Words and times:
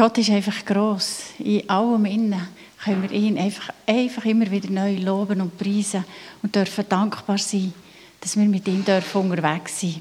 Gott 0.00 0.16
ist 0.16 0.30
einfach 0.30 0.64
groß. 0.64 1.24
In 1.40 1.68
allem 1.68 2.06
Innen 2.06 2.48
können 2.82 3.02
wir 3.02 3.12
ihn 3.12 3.36
einfach, 3.36 3.68
einfach 3.86 4.24
immer 4.24 4.50
wieder 4.50 4.70
neu 4.70 4.96
loben 4.96 5.42
und 5.42 5.58
preisen 5.58 6.06
und 6.42 6.56
dürfen 6.56 6.86
dankbar 6.88 7.36
sein, 7.36 7.74
dass 8.18 8.34
wir 8.34 8.46
mit 8.46 8.66
ihm 8.66 8.82
dürfen 8.82 9.30
unterwegs 9.30 9.80
sind. 9.80 10.00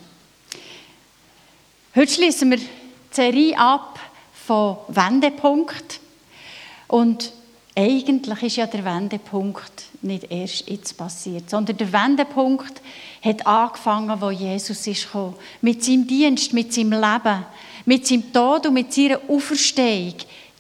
Heute 1.94 2.14
schließen 2.14 2.50
wir 2.50 2.60
die 2.60 2.68
Serie 3.12 3.58
ab 3.60 4.00
von 4.32 4.78
Wendepunkt. 4.88 6.00
Und 6.88 7.34
eigentlich 7.80 8.44
ist 8.44 8.58
ja 8.58 8.68
der 8.68 8.84
Wendepunkt 8.84 9.86
nicht 10.02 10.30
erst 10.30 10.70
jetzt 10.70 10.98
passiert, 10.98 11.50
sondern 11.50 11.78
der 11.78 11.94
Wendepunkt 11.94 12.82
hat 13.22 13.48
angefangen, 13.48 14.20
wo 14.20 14.32
Jesus 14.32 14.86
ist 14.86 15.06
gekommen. 15.06 15.36
Mit 15.62 15.82
seinem 15.82 16.06
Dienst, 16.06 16.52
mit 16.52 16.74
seinem 16.74 16.92
Leben, 16.92 17.46
mit 17.86 18.06
seinem 18.06 18.34
Tod 18.34 18.68
und 18.68 18.74
mit 18.74 18.94
seiner 18.94 19.22
Auferstehung. 19.30 20.16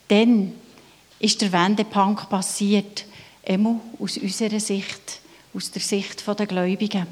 Dann 0.07 0.54
ist 1.19 1.41
der 1.41 1.51
Wendepunkt 1.51 2.29
passiert, 2.29 3.04
immer 3.43 3.82
aus 3.99 4.18
unserer 4.18 4.61
Sicht, 4.61 5.19
aus 5.54 5.71
der 5.71 5.82
Sicht 5.82 6.24
der 6.25 6.47
Gläubigen. 6.47 7.05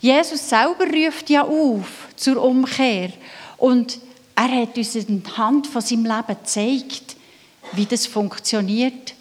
Jesus 0.00 0.46
selber 0.46 0.84
ruft 0.84 1.30
ja 1.30 1.42
auf 1.42 2.08
zur 2.16 2.42
Umkehr 2.42 3.12
und 3.56 3.98
er 4.34 4.62
hat 4.62 4.76
uns 4.76 4.96
anhand 4.96 5.66
von 5.66 5.80
seinem 5.80 6.04
Leben 6.04 6.38
gezeigt, 6.42 7.16
wie 7.72 7.86
das 7.86 8.06
funktioniert. 8.06 9.14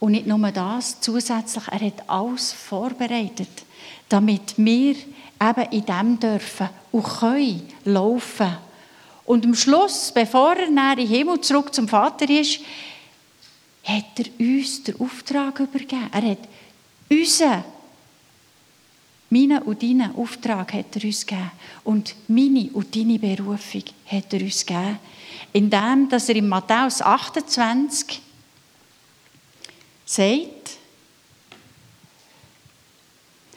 Und 0.00 0.12
nicht 0.12 0.26
nur 0.26 0.50
das, 0.52 1.00
zusätzlich, 1.00 1.64
er 1.68 1.80
hat 1.80 2.08
alles 2.08 2.52
vorbereitet, 2.52 3.48
damit 4.08 4.54
wir 4.56 4.94
eben 4.94 5.72
in 5.72 5.84
dem 5.84 6.20
dürfen 6.20 6.68
und 6.92 7.04
können 7.04 7.68
laufen. 7.84 8.56
Und 9.24 9.44
am 9.44 9.54
Schluss, 9.54 10.12
bevor 10.12 10.54
er 10.54 10.70
nach 10.70 10.96
im 10.96 11.06
Himmel 11.06 11.40
zurück 11.40 11.74
zum 11.74 11.88
Vater 11.88 12.30
ist, 12.30 12.60
hat 13.84 14.18
er 14.18 14.26
uns 14.38 14.84
den 14.84 15.00
Auftrag 15.00 15.60
übergeben. 15.60 16.08
Er 16.12 16.30
hat 16.30 16.38
unseren, 17.10 17.64
meinen 19.30 19.62
und 19.62 19.82
deinen 19.82 20.14
Auftrag 20.14 20.72
hat 20.72 20.96
er 20.96 21.04
uns 21.04 21.26
gegeben. 21.26 21.50
Und 21.84 22.14
meine 22.28 22.70
und 22.72 22.94
deine 22.94 23.18
Berufung 23.18 23.84
hat 24.06 24.32
er 24.32 24.40
uns 24.42 24.64
gegeben. 24.64 24.98
Indem, 25.52 26.08
dass 26.08 26.28
er 26.28 26.36
in 26.36 26.48
Matthäus 26.48 27.02
28 27.02 28.20
sagt, 30.04 30.48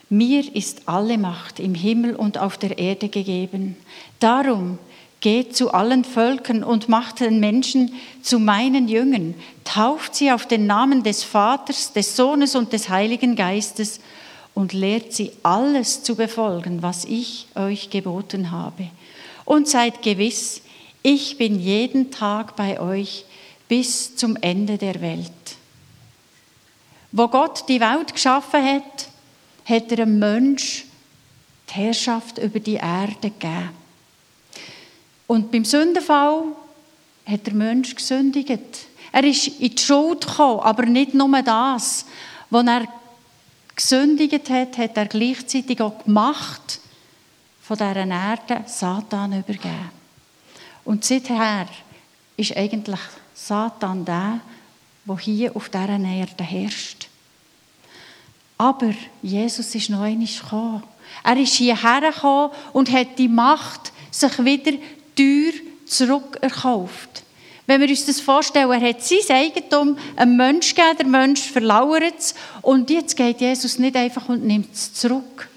mir 0.10 0.56
ist 0.56 0.88
alle 0.88 1.18
Macht 1.18 1.60
im 1.60 1.74
Himmel 1.74 2.16
und 2.16 2.38
auf 2.38 2.58
der 2.58 2.78
Erde 2.78 3.08
gegeben. 3.08 3.78
Darum 4.20 4.78
Geht 5.22 5.56
zu 5.56 5.72
allen 5.72 6.04
Völkern 6.04 6.64
und 6.64 6.90
macht 6.90 7.20
den 7.20 7.40
Menschen 7.40 7.94
zu 8.24 8.40
meinen 8.40 8.88
Jüngern. 8.88 9.36
Tauft 9.64 10.16
sie 10.16 10.32
auf 10.32 10.48
den 10.48 10.66
Namen 10.66 11.04
des 11.04 11.24
Vaters, 11.24 11.94
des 11.94 12.16
Sohnes 12.16 12.56
und 12.56 12.74
des 12.74 12.90
Heiligen 12.90 13.36
Geistes 13.36 14.00
und 14.54 14.74
lehrt 14.74 15.14
sie 15.14 15.32
alles 15.44 16.04
zu 16.04 16.16
befolgen, 16.16 16.82
was 16.82 17.06
ich 17.06 17.48
euch 17.56 17.90
geboten 17.90 18.52
habe. 18.52 18.90
Und 19.46 19.68
seid 19.68 20.02
gewiss, 20.02 20.62
ich 21.04 21.38
bin 21.38 21.60
jeden 21.60 22.12
Tag 22.12 22.56
bei 22.56 22.80
euch 22.80 23.26
bis 23.68 24.16
zum 24.16 24.36
Ende 24.36 24.78
der 24.78 25.02
Welt. 25.02 25.32
Wo 27.12 27.28
Gott 27.28 27.68
die 27.68 27.80
Welt 27.80 28.14
geschaffen 28.14 28.64
hat, 28.64 29.08
hat 29.66 29.92
er 29.92 30.04
einem 30.04 30.20
Mensch 30.20 30.86
die 31.70 31.74
Herrschaft 31.74 32.38
über 32.38 32.60
die 32.60 32.76
Erde 32.76 33.16
gegeben. 33.22 33.70
Und 35.28 35.52
beim 35.52 35.66
Sündenfall 35.66 36.44
hat 37.26 37.48
der 37.48 37.54
Mensch 37.54 37.96
gesündigt. 37.96 38.60
Er 39.12 39.24
ist 39.24 39.48
in 39.48 39.76
die 39.76 39.82
Schuld 39.82 40.28
gekommen, 40.28 40.60
aber 40.62 40.86
nicht 40.86 41.14
nur 41.14 41.42
das. 41.42 42.06
Als 42.50 42.68
er 42.68 42.88
gesündigt 43.76 44.50
hat, 44.50 44.78
hat 44.78 44.98
er 44.98 45.06
gleichzeitig 45.06 45.82
auch 45.82 46.04
die 46.06 46.12
Macht 46.12 46.80
von 47.62 47.78
dieser 47.78 48.08
Erde 48.08 48.64
Satan 48.68 49.40
übergeben. 49.40 49.92
Und 50.84 51.06
seither 51.06 51.68
ist 52.38 52.56
eigentlich 52.58 53.00
Satan 53.34 54.04
der, 54.06 54.40
der 55.06 55.18
hier 55.18 55.56
auf 55.56 55.70
dieser 55.70 56.00
Erde 56.00 56.44
herrscht. 56.44 57.08
Aber 58.58 58.94
Jesus 59.22 59.74
ist 59.74 59.90
noch 59.90 60.02
einmal 60.02 60.28
gekommen. 60.28 60.84
Er 61.24 61.38
ist 61.38 61.56
hierher 61.56 62.12
gekommen 62.12 62.52
und 62.74 62.92
hat 62.92 63.18
die 63.18 63.28
Macht, 63.28 63.92
sich 64.12 64.38
wieder 64.40 64.74
teuer 65.16 65.54
zurückerkauft. 65.86 67.24
Wenn 67.68 67.82
wir 67.82 67.90
uns 67.90 68.06
das 68.06 68.20
vorstellen, 68.20 68.72
er 68.72 68.90
hat 68.90 69.04
sein 69.04 69.20
Eigentum 69.30 69.98
einem 70.16 70.36
Menschen 70.36 70.76
gegeben, 70.76 70.98
der 70.98 71.08
Mensch 71.08 71.42
verlauert 71.42 72.16
es 72.18 72.36
und 72.62 72.90
jetzt 72.90 73.16
geht 73.16 73.42
Jesus 73.42 73.78
nicht 73.80 73.96
einfach 73.96 74.28
und 74.30 74.46
nimmt 74.46 74.74
es 74.74 74.94
zurück, 74.94 75.50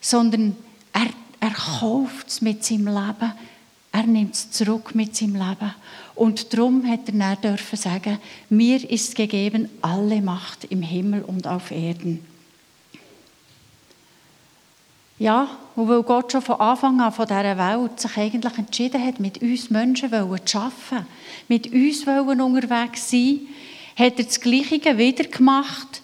sondern 0.00 0.56
er, 0.92 1.08
er 1.40 1.50
kauft 1.50 2.28
es 2.28 2.40
mit 2.40 2.64
seinem 2.64 2.86
Leben, 2.86 3.32
er 3.92 4.06
nimmt 4.06 4.34
es 4.34 4.50
zurück 4.50 4.94
mit 4.94 5.16
seinem 5.16 5.34
Leben. 5.34 5.74
Und 6.14 6.52
darum 6.52 6.86
hat 6.86 7.08
er 7.08 7.14
dann 7.14 7.40
dürfen 7.40 7.76
sagen, 7.76 8.18
mir 8.48 8.88
ist 8.88 9.16
gegeben 9.16 9.68
alle 9.82 10.20
Macht 10.20 10.64
im 10.64 10.82
Himmel 10.82 11.22
und 11.22 11.46
auf 11.46 11.70
Erden. 11.70 12.33
Ja, 15.24 15.48
und 15.74 15.88
weil 15.88 16.02
Gott 16.02 16.32
schon 16.32 16.42
von 16.42 16.60
Anfang 16.60 17.00
an 17.00 17.10
von 17.10 17.26
dieser 17.26 17.56
Welt 17.56 17.98
sich 17.98 18.14
eigentlich 18.18 18.58
entschieden 18.58 19.02
hat, 19.02 19.20
mit 19.20 19.40
uns 19.40 19.70
Menschen 19.70 20.10
zu 20.10 20.58
arbeiten, 20.58 21.06
mit 21.48 21.72
uns 21.72 22.06
unterwegs 22.06 23.10
sein, 23.10 23.40
hat 23.96 24.18
er 24.18 24.24
das 24.26 24.38
Gleiche 24.38 24.98
wieder 24.98 25.24
gemacht. 25.24 26.02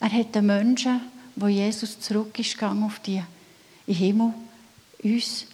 Er 0.00 0.10
hat 0.10 0.34
den 0.34 0.46
Menschen, 0.46 1.00
wo 1.36 1.46
Jesus 1.46 2.00
zurück 2.00 2.36
ist 2.40 2.60
auf 2.60 2.98
die 3.06 3.22
im 3.86 3.94
Himmel, 3.94 4.34
uns 5.04 5.46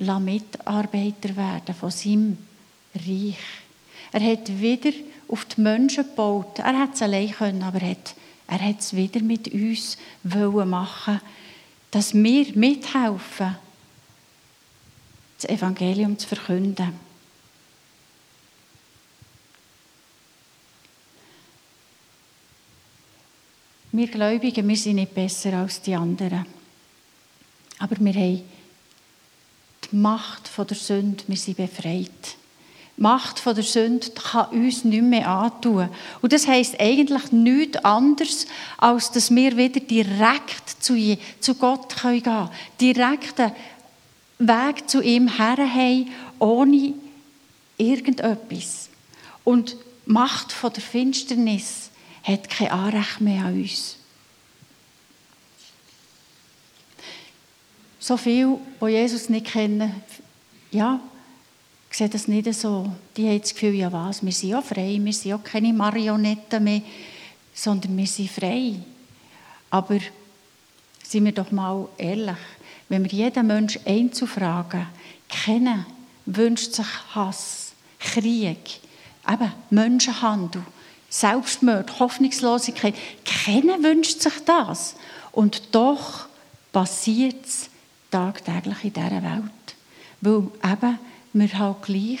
Mitarbeiter 0.00 1.36
werden 1.36 1.76
von 1.78 1.92
seinem 1.92 2.38
Reich. 2.92 3.38
Er 4.10 4.32
hat 4.32 4.60
wieder 4.60 4.90
auf 5.28 5.44
die 5.44 5.60
Menschen 5.60 6.02
gebaut. 6.02 6.58
Er 6.58 6.76
hat 6.76 6.94
es 6.94 7.02
allein 7.02 7.30
können, 7.30 7.62
aber 7.62 7.80
er 7.82 7.90
hat, 7.90 8.16
er 8.48 8.68
hat 8.68 8.80
es 8.80 8.96
wieder 8.96 9.20
mit 9.20 9.46
uns 9.54 9.96
machen 10.32 10.52
wollen 10.52 11.20
dass 11.94 12.12
wir 12.12 12.56
mithelfen, 12.56 13.54
das 15.36 15.48
Evangelium 15.48 16.18
zu 16.18 16.26
verkünden. 16.26 16.92
Wir 23.92 24.08
Gläubigen, 24.08 24.66
wir 24.66 24.76
sind 24.76 24.96
nicht 24.96 25.14
besser 25.14 25.52
als 25.52 25.80
die 25.82 25.94
anderen. 25.94 26.44
Aber 27.78 27.96
wir 28.00 28.12
haben 28.12 28.42
die 29.84 29.96
Macht 29.96 30.50
der 30.58 30.76
Sünde, 30.76 31.22
wir 31.28 31.36
sind 31.36 31.56
befreit. 31.56 32.36
Macht 32.96 33.40
von 33.40 33.54
der 33.54 33.64
Sünde 33.64 34.10
kann 34.10 34.50
uns 34.50 34.84
nicht 34.84 35.02
mehr 35.02 35.28
antun. 35.28 35.88
Und 36.22 36.32
das 36.32 36.46
heisst 36.46 36.78
eigentlich 36.78 37.32
nichts 37.32 37.84
anderes, 37.84 38.46
als 38.78 39.10
dass 39.10 39.34
wir 39.34 39.56
wieder 39.56 39.80
direkt 39.80 40.70
zu, 40.80 41.18
zu 41.40 41.54
Gott 41.56 42.00
gehen 42.00 42.22
können. 42.22 42.50
Direkten 42.80 43.52
Weg 44.38 44.88
zu 44.88 45.00
ihm 45.00 45.28
her 45.28 45.56
haben, 45.56 46.10
ohne 46.38 46.94
irgendetwas. 47.76 48.88
Und 49.42 49.76
Macht 50.06 50.52
von 50.52 50.72
der 50.72 50.82
Finsternis 50.82 51.90
hat 52.22 52.50
kein 52.50 52.70
Anrecht 52.70 53.20
mehr 53.20 53.46
an 53.46 53.54
uns. 53.54 53.96
So 57.98 58.18
viele, 58.18 58.58
die 58.82 58.86
Jesus 58.88 59.30
nicht 59.30 59.46
kennen, 59.46 60.02
ja, 60.70 61.00
sehe 61.96 62.08
das 62.08 62.26
nicht 62.26 62.52
so. 62.54 62.90
Die 63.16 63.28
haben 63.28 63.40
das 63.40 63.54
Gefühl, 63.54 63.74
ja 63.74 63.92
was, 63.92 64.24
wir 64.24 64.32
sind 64.32 64.50
ja 64.50 64.60
frei, 64.60 64.98
wir 65.00 65.12
sind 65.12 65.30
ja 65.30 65.38
keine 65.38 65.72
Marionetten 65.72 66.64
mehr, 66.64 66.82
sondern 67.54 67.96
wir 67.96 68.06
sind 68.06 68.30
frei. 68.30 68.74
Aber 69.70 69.98
seien 71.02 71.24
wir 71.24 71.32
doch 71.32 71.52
mal 71.52 71.88
ehrlich, 71.96 72.36
wenn 72.88 73.04
wir 73.04 73.10
jeden 73.10 73.46
Menschen 73.46 73.86
einzufragen, 73.86 74.86
kennen, 75.28 75.86
wünscht 76.26 76.72
sich 76.72 76.86
Hass, 77.14 77.72
Krieg, 77.98 78.80
eben 79.28 79.52
Menschenhandel, 79.70 80.62
Selbstmord, 81.08 82.00
Hoffnungslosigkeit, 82.00 82.94
kennen 83.24 83.82
wünscht 83.84 84.20
sich 84.20 84.44
das. 84.44 84.96
Und 85.32 85.74
doch 85.74 86.26
passiert 86.72 87.46
es 87.46 87.70
tagtäglich 88.10 88.84
in 88.84 88.92
dieser 88.92 89.22
Welt. 89.22 89.76
Weil 90.20 90.50
eben 90.72 90.98
wir 91.34 91.58
halt 91.58 91.82
gleich, 91.82 92.20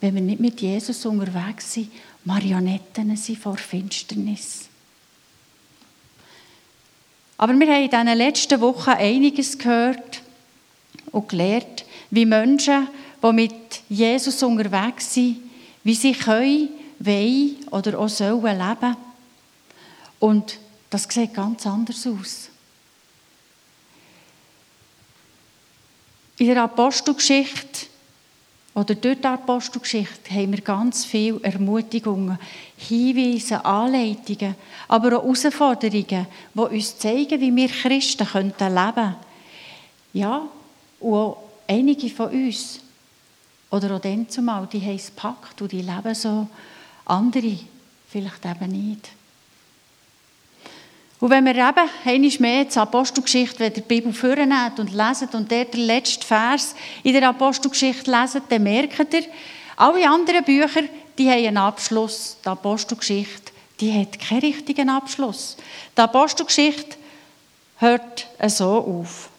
wenn 0.00 0.14
wir 0.14 0.22
nicht 0.22 0.40
mit 0.40 0.60
Jesus 0.60 1.04
unterwegs 1.06 1.74
sind, 1.74 1.92
Marionetten 2.24 3.16
sind 3.16 3.38
vor 3.38 3.56
Finsternis. 3.56 4.68
Aber 7.36 7.54
wir 7.54 7.66
haben 7.68 7.82
in 7.82 7.90
diesen 7.90 8.18
letzten 8.18 8.60
Wochen 8.60 8.90
einiges 8.90 9.56
gehört 9.56 10.22
und 11.12 11.28
gelernt, 11.28 11.84
wie 12.10 12.26
Menschen, 12.26 12.88
die 13.22 13.32
mit 13.32 13.82
Jesus 13.88 14.42
unterwegs 14.42 15.14
sind, 15.14 15.38
wie 15.84 15.94
sie 15.94 16.12
können, 16.12 16.70
wollen 16.98 17.56
oder 17.70 17.98
auch 17.98 18.08
sollen 18.08 18.42
leben. 18.42 18.96
Und 20.18 20.58
das 20.90 21.04
sieht 21.04 21.34
ganz 21.34 21.66
anders 21.66 22.06
aus. 22.06 22.48
In 26.38 26.46
der 26.46 26.62
Apostelgeschichte 26.62 27.86
oder 28.78 28.94
durch 28.94 29.18
die 29.18 29.26
Apostelgeschichte 29.26 30.32
haben 30.32 30.52
wir 30.52 30.60
ganz 30.60 31.04
viele 31.04 31.42
Ermutigungen, 31.42 32.38
Hinweise, 32.76 33.64
Anleitungen, 33.64 34.54
aber 34.86 35.18
auch 35.18 35.24
Herausforderungen, 35.24 36.26
die 36.54 36.60
uns 36.60 36.96
zeigen, 36.96 37.40
wie 37.40 37.56
wir 37.56 37.68
Christen 37.68 38.24
leben 38.32 38.52
könnten. 38.54 39.16
Ja, 40.12 40.42
und 41.00 41.12
auch 41.12 41.38
einige 41.66 42.08
von 42.08 42.30
uns, 42.30 42.78
oder 43.68 43.96
auch 43.96 44.00
dann 44.00 44.28
zumal, 44.28 44.68
die 44.72 44.80
haben 44.80 44.94
es 44.94 45.06
gepackt 45.06 45.60
und 45.60 45.72
die 45.72 45.82
leben 45.82 46.14
so, 46.14 46.46
andere 47.04 47.58
vielleicht 48.08 48.46
eben 48.46 48.70
nicht. 48.70 49.10
Und 51.20 51.30
wenn 51.30 51.44
wir 51.44 51.54
eben 51.54 51.90
einmal 52.04 52.30
mehr 52.38 52.64
die 52.64 52.78
Apostelgeschichte, 52.78 53.58
wenn 53.58 53.72
die 53.72 53.80
Bibel 53.80 54.12
vornehmt 54.12 54.78
und 54.78 54.92
leset 54.92 55.34
und 55.34 55.50
der 55.50 55.64
den 55.64 55.80
letzten 55.80 56.22
Vers 56.22 56.76
in 57.02 57.12
der 57.12 57.28
Apostelgeschichte 57.28 58.10
leset, 58.10 58.44
dann 58.48 58.62
merkt 58.62 59.12
ihr, 59.14 59.24
alle 59.76 60.08
anderen 60.08 60.44
Bücher, 60.44 60.82
die 61.18 61.28
haben 61.28 61.46
einen 61.46 61.56
Abschluss. 61.56 62.36
Die 62.44 62.48
Apostelgeschichte, 62.48 63.52
die 63.80 63.92
hat 63.92 64.18
keinen 64.20 64.40
richtigen 64.40 64.88
Abschluss. 64.88 65.56
Die 65.96 66.00
Apostelgeschichte 66.00 66.96
hört 67.78 68.28
so 68.46 68.78
auf. 68.78 69.30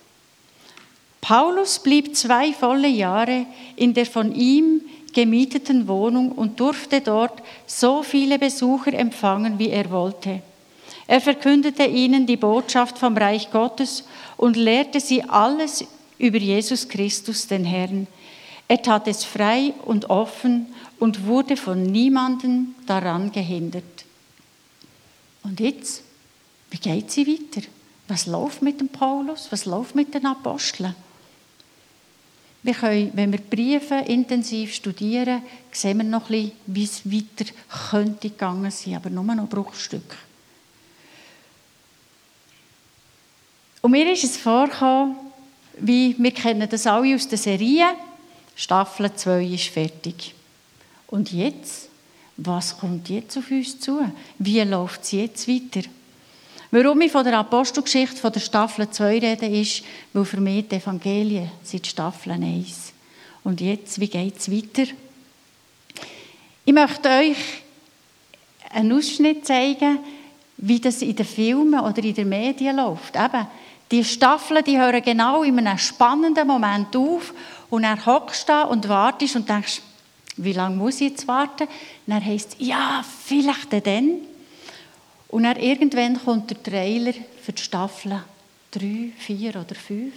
Paulus 1.21 1.79
blieb 1.79 2.15
zwei 2.15 2.53
volle 2.53 2.87
Jahre 2.87 3.45
in 3.75 3.93
der 3.93 4.05
von 4.05 4.33
ihm 4.33 4.81
gemieteten 5.13 5.87
Wohnung 5.87 6.31
und 6.31 6.59
durfte 6.59 7.01
dort 7.01 7.41
so 7.65 8.03
viele 8.03 8.37
Besucher 8.37 8.93
empfangen, 8.93 9.59
wie 9.59 9.69
er 9.69 9.89
wollte. 9.91 10.41
Er 11.09 11.21
verkündete 11.21 11.85
ihnen 11.85 12.27
die 12.27 12.37
Botschaft 12.37 12.99
vom 12.99 13.17
Reich 13.17 13.49
Gottes 13.49 14.03
und 14.37 14.55
lehrte 14.55 14.99
sie 14.99 15.23
alles 15.23 15.83
über 16.19 16.37
Jesus 16.37 16.87
Christus, 16.87 17.47
den 17.47 17.65
Herrn. 17.65 18.05
Er 18.67 18.79
tat 18.79 19.07
es 19.07 19.23
frei 19.23 19.73
und 19.85 20.11
offen 20.11 20.67
und 20.99 21.25
wurde 21.25 21.57
von 21.57 21.81
niemandem 21.81 22.75
daran 22.85 23.31
gehindert. 23.31 24.05
Und 25.41 25.59
jetzt, 25.59 26.03
wie 26.69 26.77
geht 26.77 27.09
sie 27.09 27.25
weiter? 27.25 27.65
Was 28.07 28.27
läuft 28.27 28.61
mit 28.61 28.79
dem 28.79 28.89
Paulus? 28.89 29.47
Was 29.49 29.65
läuft 29.65 29.95
mit 29.95 30.13
den 30.13 30.27
Aposteln? 30.27 30.93
Wir 32.61 32.75
können, 32.75 33.09
wenn 33.15 33.31
wir 33.31 33.41
Briefe 33.41 33.95
intensiv 33.95 34.75
studieren, 34.75 35.41
sehen 35.71 35.97
wir 35.97 36.03
noch 36.03 36.29
ein 36.29 36.51
bisschen, 36.67 37.11
wie 37.11 37.23
es 37.23 37.39
weiter 37.39 37.51
könnte 37.89 38.29
gegangen 38.29 38.69
sein, 38.69 38.97
aber 38.97 39.09
nur 39.09 39.23
noch 39.23 39.49
Bruchstücke. 39.49 40.28
Und 43.81 43.91
mir 43.91 44.11
ist 44.11 44.23
es 44.23 44.37
vorgekommen, 44.37 45.15
wie 45.77 46.15
wir 46.17 46.31
kennen 46.31 46.67
das 46.69 46.85
alle 46.85 47.15
aus 47.15 47.27
der 47.27 47.37
Serie, 47.37 47.85
Staffel 48.55 49.13
2 49.13 49.45
ist 49.45 49.69
fertig. 49.69 50.35
Und 51.07 51.31
jetzt? 51.31 51.87
Was 52.35 52.77
kommt 52.77 53.09
jetzt 53.09 53.37
auf 53.37 53.51
uns 53.51 53.79
zu? 53.79 53.99
Wie 54.37 54.61
läuft 54.61 55.03
es 55.03 55.11
jetzt 55.11 55.47
weiter? 55.47 55.87
Warum 56.71 57.01
ich 57.01 57.11
von 57.11 57.23
der 57.23 57.39
Apostelgeschichte 57.39 58.17
von 58.17 58.31
der 58.31 58.39
Staffel 58.41 58.89
2 58.89 59.19
rede, 59.19 59.45
ist, 59.47 59.83
weil 60.13 60.25
für 60.25 60.39
mich 60.39 60.67
die 60.67 60.75
Evangelien 60.75 61.49
sind 61.63 61.87
Staffel 61.87 62.33
1. 62.33 62.93
Und 63.43 63.59
jetzt, 63.59 63.99
wie 63.99 64.07
geht 64.07 64.37
es 64.37 64.51
weiter? 64.51 64.89
Ich 66.65 66.73
möchte 66.73 67.09
euch 67.09 67.37
einen 68.69 68.91
Ausschnitt 68.91 69.47
zeigen, 69.47 69.99
wie 70.61 70.79
das 70.79 71.01
in 71.01 71.15
den 71.15 71.25
Filmen 71.25 71.79
oder 71.79 72.03
in 72.03 72.13
den 72.13 72.29
Medien 72.29 72.75
läuft. 72.75 73.15
Eben, 73.15 73.47
die 73.91 74.03
Staffeln, 74.03 74.63
die 74.63 74.77
hören 74.77 75.01
genau 75.01 75.43
in 75.43 75.57
einem 75.57 75.77
spannenden 75.77 76.47
Moment 76.47 76.95
auf 76.95 77.33
und 77.69 77.83
er 77.83 78.05
hockst 78.05 78.47
da 78.47 78.63
und 78.63 78.87
wartest 78.87 79.35
und 79.35 79.49
denkst, 79.49 79.81
wie 80.37 80.53
lange 80.53 80.75
muss 80.75 81.01
ich 81.01 81.11
jetzt 81.11 81.27
warten? 81.27 81.67
Und 82.05 82.13
er 82.13 82.23
heißt, 82.23 82.57
ja, 82.59 83.03
vielleicht 83.25 83.73
dann. 83.85 84.19
Und 85.29 85.43
dann 85.43 85.57
irgendwann 85.57 86.23
kommt 86.23 86.49
der 86.49 86.61
Trailer 86.61 87.13
für 87.41 87.51
die 87.51 87.61
Staffel 87.61 88.21
3, 88.71 89.11
4 89.17 89.49
oder 89.49 89.75
5. 89.75 90.13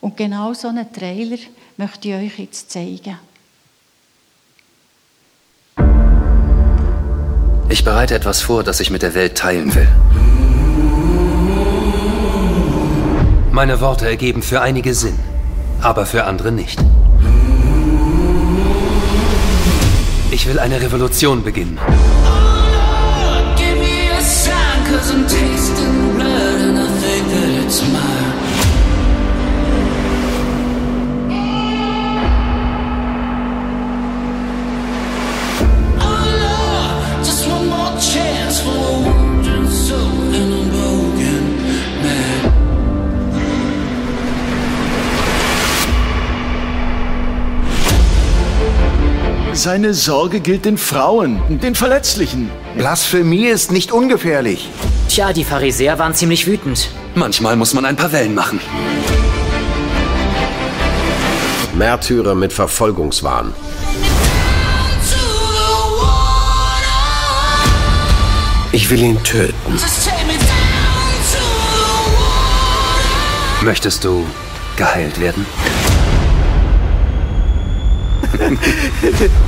Und 0.00 0.16
genau 0.16 0.54
so 0.54 0.68
einen 0.68 0.92
Trailer 0.92 1.38
möchte 1.76 2.08
ich 2.08 2.14
euch 2.14 2.38
jetzt 2.38 2.70
zeigen. 2.70 3.18
Ich 7.70 7.84
bereite 7.84 8.14
etwas 8.14 8.40
vor, 8.40 8.64
das 8.64 8.80
ich 8.80 8.90
mit 8.90 9.02
der 9.02 9.14
Welt 9.14 9.36
teilen 9.36 9.74
will. 9.74 9.88
Meine 13.52 13.80
Worte 13.80 14.06
ergeben 14.06 14.42
für 14.42 14.60
einige 14.62 14.94
Sinn, 14.94 15.18
aber 15.82 16.06
für 16.06 16.24
andere 16.24 16.50
nicht. 16.50 16.78
Ich 20.30 20.46
will 20.46 20.58
eine 20.58 20.80
Revolution 20.80 21.42
beginnen. 21.42 21.78
Oh, 21.80 23.56
give 23.56 23.78
Seine 49.70 49.92
Sorge 49.92 50.40
gilt 50.40 50.64
den 50.64 50.78
Frauen, 50.78 51.42
den 51.60 51.74
Verletzlichen. 51.74 52.50
Blasphemie 52.78 53.48
ist 53.48 53.70
nicht 53.70 53.92
ungefährlich. 53.92 54.70
Tja, 55.10 55.34
die 55.34 55.44
Pharisäer 55.44 55.98
waren 55.98 56.14
ziemlich 56.14 56.46
wütend. 56.46 56.88
Manchmal 57.14 57.54
muss 57.54 57.74
man 57.74 57.84
ein 57.84 57.94
paar 57.94 58.10
Wellen 58.10 58.34
machen. 58.34 58.60
Märtyrer 61.74 62.34
mit 62.34 62.50
Verfolgungswahn. 62.50 63.52
Ich 68.72 68.88
will 68.88 69.02
ihn 69.02 69.22
töten. 69.22 69.78
Möchtest 73.60 74.02
du 74.02 74.24
geheilt 74.78 75.20
werden? 75.20 75.44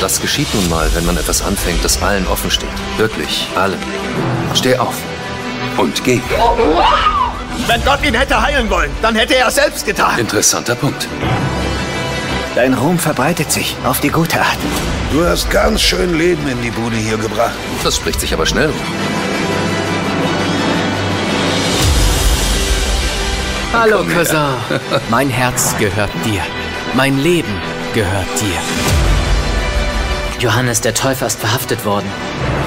Das 0.00 0.20
geschieht 0.20 0.52
nun 0.54 0.68
mal, 0.68 0.88
wenn 0.94 1.06
man 1.06 1.16
etwas 1.16 1.42
anfängt, 1.42 1.82
das 1.84 2.02
allen 2.02 2.26
offen 2.28 2.50
steht. 2.50 2.68
Wirklich, 2.98 3.48
allen. 3.56 3.78
Steh 4.54 4.76
auf 4.76 4.94
und 5.78 6.04
geh. 6.04 6.20
Wenn 7.66 7.84
Gott 7.84 8.04
ihn 8.04 8.14
hätte 8.14 8.40
heilen 8.40 8.68
wollen, 8.70 8.90
dann 9.02 9.14
hätte 9.14 9.34
er 9.34 9.48
es 9.48 9.54
selbst 9.54 9.86
getan. 9.86 10.18
Interessanter 10.18 10.74
Punkt. 10.74 11.08
Dein 12.54 12.74
Ruhm 12.74 12.98
verbreitet 12.98 13.50
sich 13.50 13.76
auf 13.84 14.00
die 14.00 14.10
gute 14.10 14.40
Art. 14.40 14.58
Du 15.12 15.26
hast 15.26 15.50
ganz 15.50 15.82
schön 15.82 16.16
Leben 16.16 16.46
in 16.46 16.60
die 16.62 16.70
Bude 16.70 16.96
hier 16.96 17.16
gebracht. 17.16 17.56
Das 17.82 17.96
spricht 17.96 18.20
sich 18.20 18.32
aber 18.32 18.46
schnell 18.46 18.66
rum. 18.66 18.80
Hallo, 23.72 24.04
Cousin. 24.04 24.54
Mein 25.10 25.28
Herz 25.28 25.74
gehört 25.78 26.10
dir. 26.24 26.42
Mein 26.96 27.18
Leben 27.18 27.52
gehört 27.92 28.26
dir. 28.40 28.56
Johannes 30.40 30.80
der 30.80 30.94
Täufer 30.94 31.26
ist 31.26 31.38
verhaftet 31.38 31.84
worden. 31.84 32.06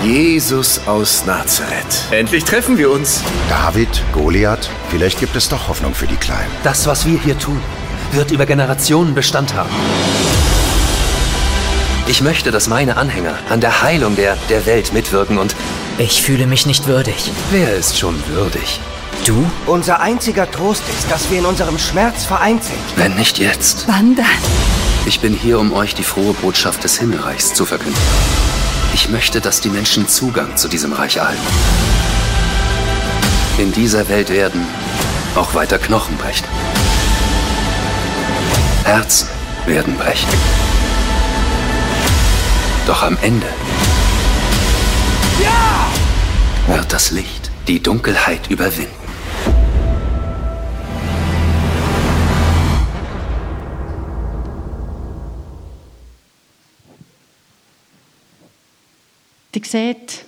Jesus 0.03 0.79
aus 0.86 1.25
Nazareth. 1.25 2.05
Endlich 2.12 2.43
treffen 2.43 2.77
wir 2.77 2.91
uns. 2.91 3.24
David, 3.50 3.89
Goliath, 4.13 4.69
vielleicht 4.91 5.19
gibt 5.19 5.36
es 5.36 5.50
doch 5.50 5.67
Hoffnung 5.67 5.95
für 5.95 6.05
die 6.05 6.15
Kleinen. 6.15 6.51
Das, 6.63 6.86
was 6.86 7.07
wir 7.07 7.19
hier 7.19 7.39
tun, 7.39 7.59
wird 8.12 8.29
über 8.29 8.45
Generationen 8.45 9.15
Bestand 9.15 9.55
haben. 9.55 9.71
Ich 12.05 12.21
möchte, 12.21 12.51
dass 12.51 12.67
meine 12.67 12.98
Anhänger 12.98 13.33
an 13.50 13.62
der 13.62 13.81
Heilung 13.81 14.15
der, 14.15 14.38
der 14.48 14.67
Welt 14.67 14.93
mitwirken 14.93 15.39
und... 15.39 15.55
Ich 15.98 16.21
fühle 16.21 16.45
mich 16.45 16.67
nicht 16.67 16.86
würdig. 16.86 17.31
Wer 17.50 17.75
ist 17.75 17.98
schon 17.98 18.15
würdig? 18.27 18.79
Du? 19.29 19.45
Unser 19.67 20.00
einziger 20.00 20.50
Trost 20.50 20.81
ist, 20.89 21.12
dass 21.12 21.29
wir 21.29 21.38
in 21.38 21.45
unserem 21.45 21.77
Schmerz 21.77 22.25
vereint 22.25 22.63
sind. 22.63 22.79
Wenn 22.95 23.13
nicht 23.13 23.38
jetzt. 23.38 23.88
Wann 23.88 24.15
dann? 24.15 24.25
Ich 25.05 25.19
bin 25.19 25.36
hier, 25.36 25.59
um 25.59 25.71
euch 25.71 25.93
die 25.93 26.01
frohe 26.01 26.33
Botschaft 26.33 26.83
des 26.83 26.98
Himmelreichs 26.98 27.53
zu 27.53 27.63
verkünden. 27.63 28.01
Ich 28.95 29.07
möchte, 29.09 29.39
dass 29.39 29.62
die 29.62 29.69
Menschen 29.69 30.07
Zugang 30.07 30.57
zu 30.57 30.67
diesem 30.67 30.93
Reich 30.93 31.17
erhalten. 31.17 31.43
In 33.59 33.71
dieser 33.71 34.09
Welt 34.09 34.31
werden 34.31 34.65
auch 35.36 35.53
weiter 35.53 35.77
Knochen 35.77 36.17
brechen. 36.17 36.48
Herzen 38.83 39.27
werden 39.67 39.95
brechen. 39.95 40.27
Doch 42.88 43.03
am 43.03 43.15
Ende 43.21 43.45
wird 46.65 46.91
das 46.91 47.12
Licht 47.12 47.51
die 47.67 47.79
Dunkelheit 47.83 48.50
überwinden. 48.50 48.99
Ihr 59.53 59.65
seht, 59.65 60.25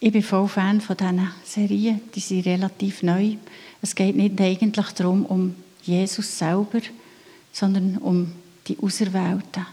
ich 0.00 0.12
bin 0.12 0.22
voll 0.22 0.48
Fan 0.48 0.80
von 0.80 0.96
diesen 0.96 1.30
Serien. 1.44 2.00
Die 2.14 2.20
sind 2.20 2.46
relativ 2.46 3.02
neu. 3.02 3.36
Es 3.82 3.94
geht 3.94 4.16
nicht 4.16 4.40
eigentlich 4.40 4.88
darum, 4.90 5.24
um 5.26 5.54
Jesus 5.82 6.38
selber, 6.38 6.80
sondern 7.52 7.98
um 7.98 8.32
die 8.66 8.78
Auserwählten. 8.78 9.66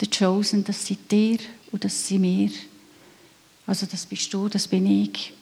Die 0.00 0.08
Chosen, 0.08 0.64
das 0.64 0.86
sind 0.86 1.10
dir 1.10 1.38
und 1.72 1.84
das 1.84 2.06
sind 2.06 2.22
wir. 2.22 2.50
Also 3.66 3.86
das 3.86 4.06
bist 4.06 4.32
du, 4.32 4.48
das 4.48 4.68
bin 4.68 4.86
ich. 4.86 5.32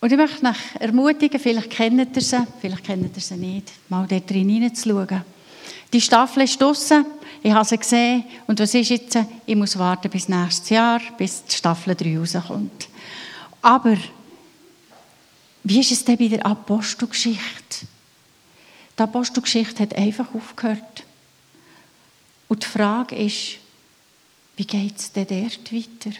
Und 0.00 0.12
ich 0.12 0.18
möchte 0.18 0.46
euch 0.46 0.80
ermutigen, 0.80 1.40
vielleicht 1.40 1.70
kennt 1.70 2.14
ihr 2.14 2.22
sie, 2.22 2.46
vielleicht 2.60 2.84
kennt 2.84 3.16
ihr 3.16 3.22
sie 3.22 3.36
nicht, 3.36 3.72
mal 3.88 4.06
dort 4.06 4.28
drin 4.28 4.50
hineinzuschauen. 4.50 5.24
Die 5.94 6.00
Staffel 6.00 6.42
ist 6.42 6.60
draussen, 6.60 7.06
ich 7.40 7.52
habe 7.52 7.64
sie 7.64 7.78
gesehen 7.78 8.24
und 8.48 8.58
was 8.58 8.74
ist 8.74 8.88
jetzt? 8.88 9.16
Ich 9.46 9.54
muss 9.54 9.78
warten 9.78 10.10
bis 10.10 10.28
nächstes 10.28 10.70
Jahr, 10.70 11.00
bis 11.16 11.44
die 11.44 11.54
Staffel 11.54 11.94
3 11.94 12.18
rauskommt. 12.18 12.88
Aber 13.62 13.96
wie 15.62 15.78
ist 15.78 15.92
es 15.92 16.04
denn 16.04 16.16
bei 16.16 16.26
der 16.26 16.44
Apostelgeschichte? 16.44 17.86
Die 18.98 19.02
Apostelgeschichte 19.04 19.84
hat 19.84 19.94
einfach 19.94 20.34
aufgehört. 20.34 21.04
Und 22.48 22.64
die 22.64 22.68
Frage 22.68 23.14
ist, 23.14 23.58
wie 24.56 24.66
geht 24.66 24.98
es 24.98 25.12
denn 25.12 25.28
dort 25.28 25.72
weiter? 25.72 26.16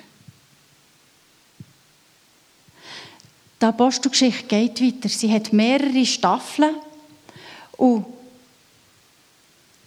Die 3.60 3.66
Apostelgeschichte 3.66 4.46
geht 4.46 4.80
weiter. 4.80 5.08
Sie 5.08 5.32
hat 5.32 5.52
mehrere 5.52 6.06
Staffeln. 6.06 6.76
Und 7.76 8.06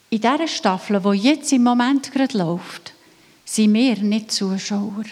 in 0.09 0.21
dieser 0.21 0.47
Staffel, 0.47 1.01
die 1.01 1.27
jetzt 1.29 1.51
im 1.51 1.63
Moment 1.63 2.11
gerade 2.11 2.37
läuft, 2.37 2.93
sind 3.43 3.73
wir 3.73 3.97
nicht 3.97 4.31
Zuschauer, 4.31 5.03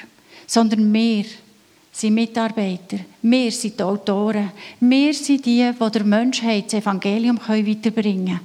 sondern 0.47 0.93
wir 0.93 1.25
sind 1.91 2.13
Mitarbeiter. 2.13 2.99
Wir 3.21 3.51
sind 3.51 3.79
die 3.79 3.83
Autoren. 3.83 4.51
Wir 4.79 5.13
sind 5.13 5.45
die, 5.45 5.71
die 5.71 5.89
der 5.91 6.03
Menschheit 6.03 6.65
das 6.65 6.81
Evangelium 6.81 7.39
weiterbringen 7.39 8.39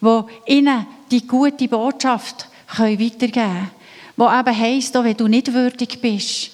können. 0.00 0.28
Die 0.46 0.54
ihnen 0.54 0.86
die 1.10 1.26
gute 1.26 1.68
Botschaft 1.68 2.48
weitergeben 2.76 3.32
können. 3.32 3.70
Die 4.16 4.22
eben 4.22 4.58
heisst, 4.58 4.96
auch 4.96 5.04
wenn 5.04 5.16
du 5.16 5.28
nicht 5.28 5.52
würdig 5.52 6.00
bist, 6.00 6.50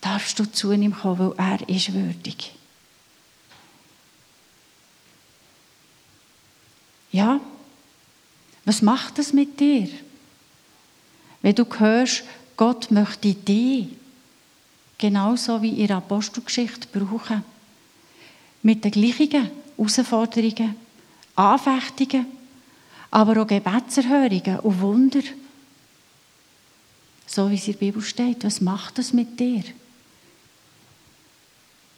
darfst 0.00 0.38
du 0.38 0.50
zu 0.50 0.72
ihm 0.72 0.94
kommen, 0.94 1.32
weil 1.36 1.58
er 1.60 1.68
ist 1.68 1.92
würdig. 1.92 2.52
Ja, 7.12 7.40
was 8.64 8.82
macht 8.82 9.18
das 9.18 9.32
mit 9.32 9.58
dir? 9.58 9.88
Wenn 11.42 11.54
du 11.54 11.64
hörst, 11.78 12.24
Gott 12.56 12.90
möchte 12.90 13.34
dich 13.34 13.88
genauso 14.98 15.62
wie 15.62 15.86
der 15.86 15.96
Apostelgeschichte 15.96 16.86
brauchen. 16.92 17.42
Mit 18.62 18.84
den 18.84 18.90
gleichen 18.90 19.50
Herausforderungen, 19.76 20.74
Anfechtungen, 21.34 22.26
aber 23.10 23.40
auch 23.40 23.46
Gebetserhörungen 23.46 24.60
und 24.60 24.80
Wunder. 24.80 25.22
So 27.26 27.50
wie 27.50 27.54
es 27.54 27.66
in 27.66 27.72
der 27.72 27.78
Bibel 27.78 28.02
steht. 28.02 28.44
Was 28.44 28.60
macht 28.60 28.98
das 28.98 29.12
mit 29.14 29.40
dir? 29.40 29.64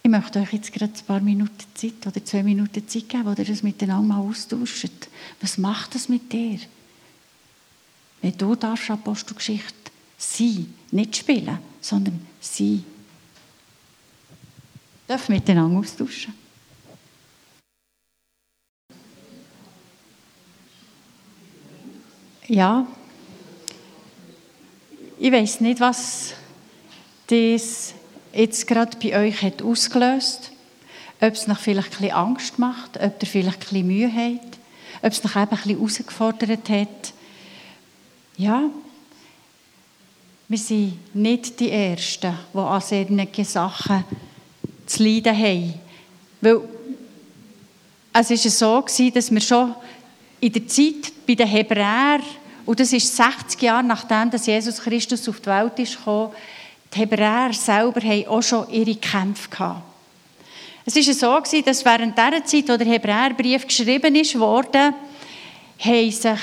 Ich 0.05 0.09
möchte 0.09 0.41
euch 0.41 0.51
jetzt 0.51 0.73
gerade 0.73 0.91
ein 0.91 1.05
paar 1.05 1.21
Minuten 1.21 1.63
Zeit 1.75 2.05
oder 2.05 2.23
zwei 2.25 2.43
Minuten 2.43 2.85
Zeit 2.85 3.07
geben, 3.07 3.25
wo 3.25 3.29
ihr 3.29 3.45
das 3.45 3.63
miteinander 3.63 4.15
mal 4.15 4.19
austauscht. 4.19 5.07
Was 5.39 5.57
macht 5.57 5.95
das 5.95 6.09
mit 6.09 6.29
dir? 6.31 6.59
Wenn 8.21 8.37
du 8.37 8.53
darfst 8.55 8.91
Apostelgeschichte 8.91 9.73
sein, 10.17 10.73
nicht 10.91 11.15
spielen, 11.15 11.57
sondern 11.79 12.19
sein. 12.41 12.83
Darf 15.07 15.29
miteinander 15.29 15.79
austauschen. 15.79 16.33
Ja, 22.49 22.85
ich 25.17 25.31
weiß 25.31 25.61
nicht, 25.61 25.79
was 25.79 26.33
das 27.27 27.93
jetzt 28.33 28.67
gerade 28.67 28.97
bei 29.01 29.17
euch 29.17 29.41
hat 29.41 29.61
ausgelöst 29.61 30.51
Ob 31.21 31.33
es 31.33 31.47
noch 31.47 31.59
vielleicht 31.59 32.01
ein 32.01 32.11
Angst 32.11 32.59
macht, 32.59 32.99
ob 33.01 33.21
ihr 33.21 33.27
vielleicht 33.27 33.71
ein 33.71 33.87
Mühe 33.87 34.11
habt, 34.13 34.57
ob 35.01 35.11
es 35.11 35.23
noch 35.23 35.35
ein 35.35 35.47
bisschen 35.47 35.77
herausgefordert 35.77 36.69
hat. 36.69 37.13
Ja, 38.37 38.63
wir 40.49 40.57
sind 40.57 41.15
nicht 41.15 41.59
die 41.59 41.71
Ersten, 41.71 42.33
die 42.53 42.57
an 42.57 42.81
solchen 42.81 43.45
Sachen 43.45 44.03
zu 44.85 45.03
leiden 45.03 45.37
haben. 45.37 45.73
Weil 46.41 46.61
es 48.11 48.29
war 48.29 48.37
so, 48.85 49.09
dass 49.09 49.31
wir 49.31 49.41
schon 49.41 49.75
in 50.39 50.51
der 50.51 50.67
Zeit 50.67 51.13
bei 51.25 51.35
den 51.35 51.47
Hebräern, 51.47 52.21
und 52.65 52.79
das 52.79 52.93
ist 52.93 53.15
60 53.15 53.61
Jahre 53.61 53.83
nachdem 53.83 54.29
dass 54.29 54.45
Jesus 54.45 54.81
Christus 54.81 55.27
auf 55.27 55.39
die 55.39 55.47
Welt 55.47 55.75
gekommen, 55.75 56.31
die 56.93 56.99
Hebräer 56.99 57.53
selber 57.53 58.01
haben 58.01 58.27
auch 58.27 58.41
schon 58.41 58.69
ihre 58.69 58.95
Kämpfe 58.95 59.49
gehabt. 59.49 59.83
Es 60.85 60.95
war 60.95 61.43
so, 61.45 61.61
dass 61.61 61.85
während 61.85 62.17
der 62.17 62.43
Zeit, 62.43 62.67
wo 62.67 62.77
der 62.77 62.87
Hebräerbrief 62.87 63.65
geschrieben 63.65 64.15
haben 64.15 66.11
sich, 66.11 66.39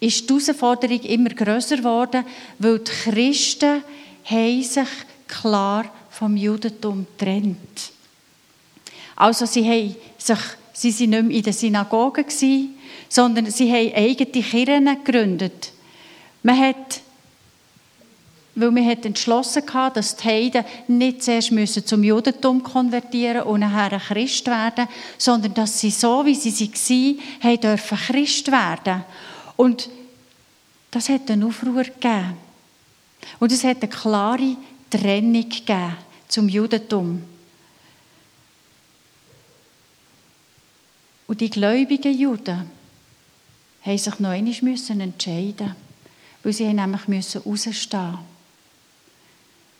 ist 0.00 0.28
die 0.28 0.34
Herausforderung 0.34 1.00
immer 1.00 1.30
grösser 1.30 1.76
geworden, 1.76 2.24
weil 2.58 2.78
die 2.78 2.90
Christen 2.90 3.82
haben 4.24 4.62
sich 4.62 4.88
klar 5.26 5.84
vom 6.10 6.36
Judentum 6.36 7.06
getrennt. 7.18 7.92
Also 9.16 9.46
sie, 9.46 9.64
haben 9.64 9.96
sich, 10.18 10.38
sie 10.72 10.92
waren 10.92 11.10
nicht 11.10 11.22
mehr 11.22 11.36
in 11.38 11.42
den 11.42 11.52
Synagogen, 11.52 12.24
sondern 13.08 13.50
sie 13.50 13.70
haben 13.70 13.94
eigene 13.94 14.42
Kirchen 14.42 14.84
gegründet. 15.04 15.72
Man 16.42 16.58
hat 16.58 17.00
weil 18.54 18.70
man 18.70 18.86
hat 18.86 19.06
entschlossen 19.06 19.62
hatte, 19.72 19.94
dass 19.96 20.16
die 20.16 20.24
Heiden 20.24 20.64
nicht 20.86 21.22
zuerst 21.22 21.88
zum 21.88 22.04
Judentum 22.04 22.62
konvertieren 22.62 23.42
und 23.42 23.60
nachher 23.60 23.98
Christ 23.98 24.46
werden, 24.46 24.88
sondern 25.16 25.54
dass 25.54 25.80
sie 25.80 25.90
so, 25.90 26.24
wie 26.26 26.34
sie 26.34 27.18
waren, 27.42 27.60
dürfen 27.60 27.98
Christ 27.98 28.52
werden. 28.52 29.04
Und 29.56 29.88
das 30.90 31.08
hat 31.08 31.30
einen 31.30 31.44
Aufruhr 31.44 31.84
gegeben. 31.84 32.36
Und 33.38 33.52
es 33.52 33.64
hat 33.64 33.78
eine 33.82 33.88
klare 33.88 34.56
Trennung 34.90 35.48
gegeben 35.48 35.96
zum 36.28 36.48
Judentum. 36.48 37.22
Und 41.26 41.40
die 41.40 41.48
gläubigen 41.48 42.12
Juden 42.12 42.70
mussten 43.84 43.98
sich 43.98 44.20
noch 44.20 44.30
einmal 44.30 45.00
entscheiden, 45.00 45.74
weil 46.42 46.52
sie 46.52 46.70
nämlich 46.72 47.08
rausstehen 47.08 47.42
mussten. 47.44 48.31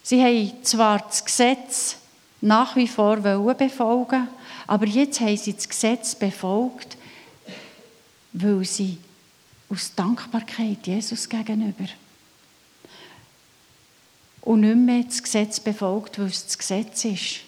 Sie 0.02 0.22
haben 0.22 0.64
zwar 0.64 0.98
das 1.00 1.24
Gesetz 1.24 1.96
nach 2.40 2.74
wie 2.76 2.88
vor 2.88 3.16
befolgen 3.18 4.28
aber 4.66 4.86
jetzt 4.86 5.20
haben 5.20 5.36
sie 5.36 5.52
das 5.52 5.68
Gesetz 5.68 6.14
befolgt, 6.14 6.96
weil 8.32 8.64
sie 8.64 8.98
aus 9.68 9.94
Dankbarkeit 9.94 10.86
Jesus 10.86 11.28
gegenüber 11.28 11.88
und 14.42 14.60
nicht 14.60 14.76
mehr 14.76 15.04
das 15.04 15.22
Gesetz 15.22 15.60
befolgt, 15.60 16.18
weil 16.18 16.26
es 16.26 16.44
das 16.46 16.58
Gesetz 16.58 17.04
ist. 17.04 17.40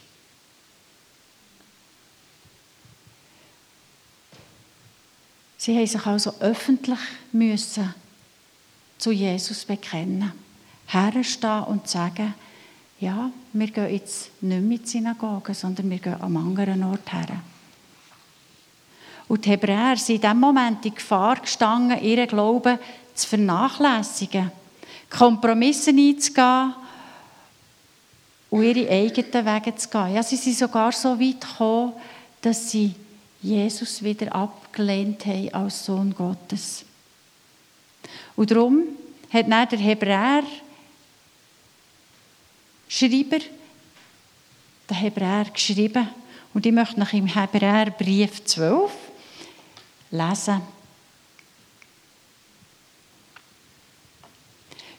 Sie 5.58 5.76
haben 5.76 5.86
sich 5.86 6.04
also 6.04 6.34
öffentlich 6.40 6.98
müssen 7.32 7.94
zu 8.98 9.12
Jesus 9.12 9.64
bekennen, 9.64 10.32
herstehen 10.86 11.64
und 11.64 11.88
sagen, 11.88 12.34
ja, 13.04 13.30
wir 13.52 13.66
gehen 13.68 13.92
jetzt 13.92 14.30
nicht 14.42 14.62
mehr 14.62 14.78
in 14.78 14.82
die 14.82 14.88
Synagoge, 14.88 15.54
sondern 15.54 15.90
wir 15.90 15.98
gehen 15.98 16.20
am 16.20 16.36
anderen 16.36 16.82
Ort 16.84 17.12
her. 17.12 17.42
Und 19.28 19.44
die 19.44 19.50
Hebräer 19.50 19.96
sind 19.96 20.16
in 20.16 20.20
diesem 20.22 20.40
Moment 20.40 20.84
in 20.84 20.94
Gefahr 20.94 21.36
gestanden, 21.36 22.02
ihren 22.02 22.26
Glauben 22.26 22.78
zu 23.14 23.28
vernachlässigen, 23.28 24.50
Kompromisse 25.10 25.90
einzugehen 25.90 26.74
und 28.50 28.62
ihre 28.62 28.90
eigenen 28.90 29.46
Wege 29.46 29.76
zu 29.76 29.88
gehen. 29.88 30.14
Ja, 30.14 30.22
sie 30.22 30.36
sind 30.36 30.56
sogar 30.56 30.92
so 30.92 31.18
weit 31.18 31.40
gekommen, 31.40 31.92
dass 32.40 32.70
sie 32.70 32.94
Jesus 33.42 34.02
wieder 34.02 34.34
abgelehnt 34.34 35.26
haben 35.26 35.52
als 35.52 35.84
Sohn 35.84 36.14
Gottes. 36.14 36.84
Und 38.36 38.50
darum 38.50 38.82
hat 39.32 39.50
dann 39.50 39.68
der 39.68 39.78
Hebräer 39.78 40.42
Schreiber 42.96 43.38
den 44.88 44.96
Hebräer 44.96 45.46
geschrieben. 45.52 46.08
Und 46.52 46.64
ich 46.64 46.72
möchte 46.72 47.00
nach 47.00 47.12
im 47.12 47.26
Hebräerbrief 47.26 48.44
12 48.44 48.92
lesen. 50.12 50.60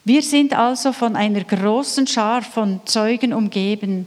Wir 0.04 0.22
sind 0.22 0.52
also 0.52 0.92
von 0.92 1.16
einer 1.16 1.42
großen 1.42 2.06
Schar 2.06 2.42
von 2.42 2.82
Zeugen 2.84 3.32
umgeben, 3.32 4.06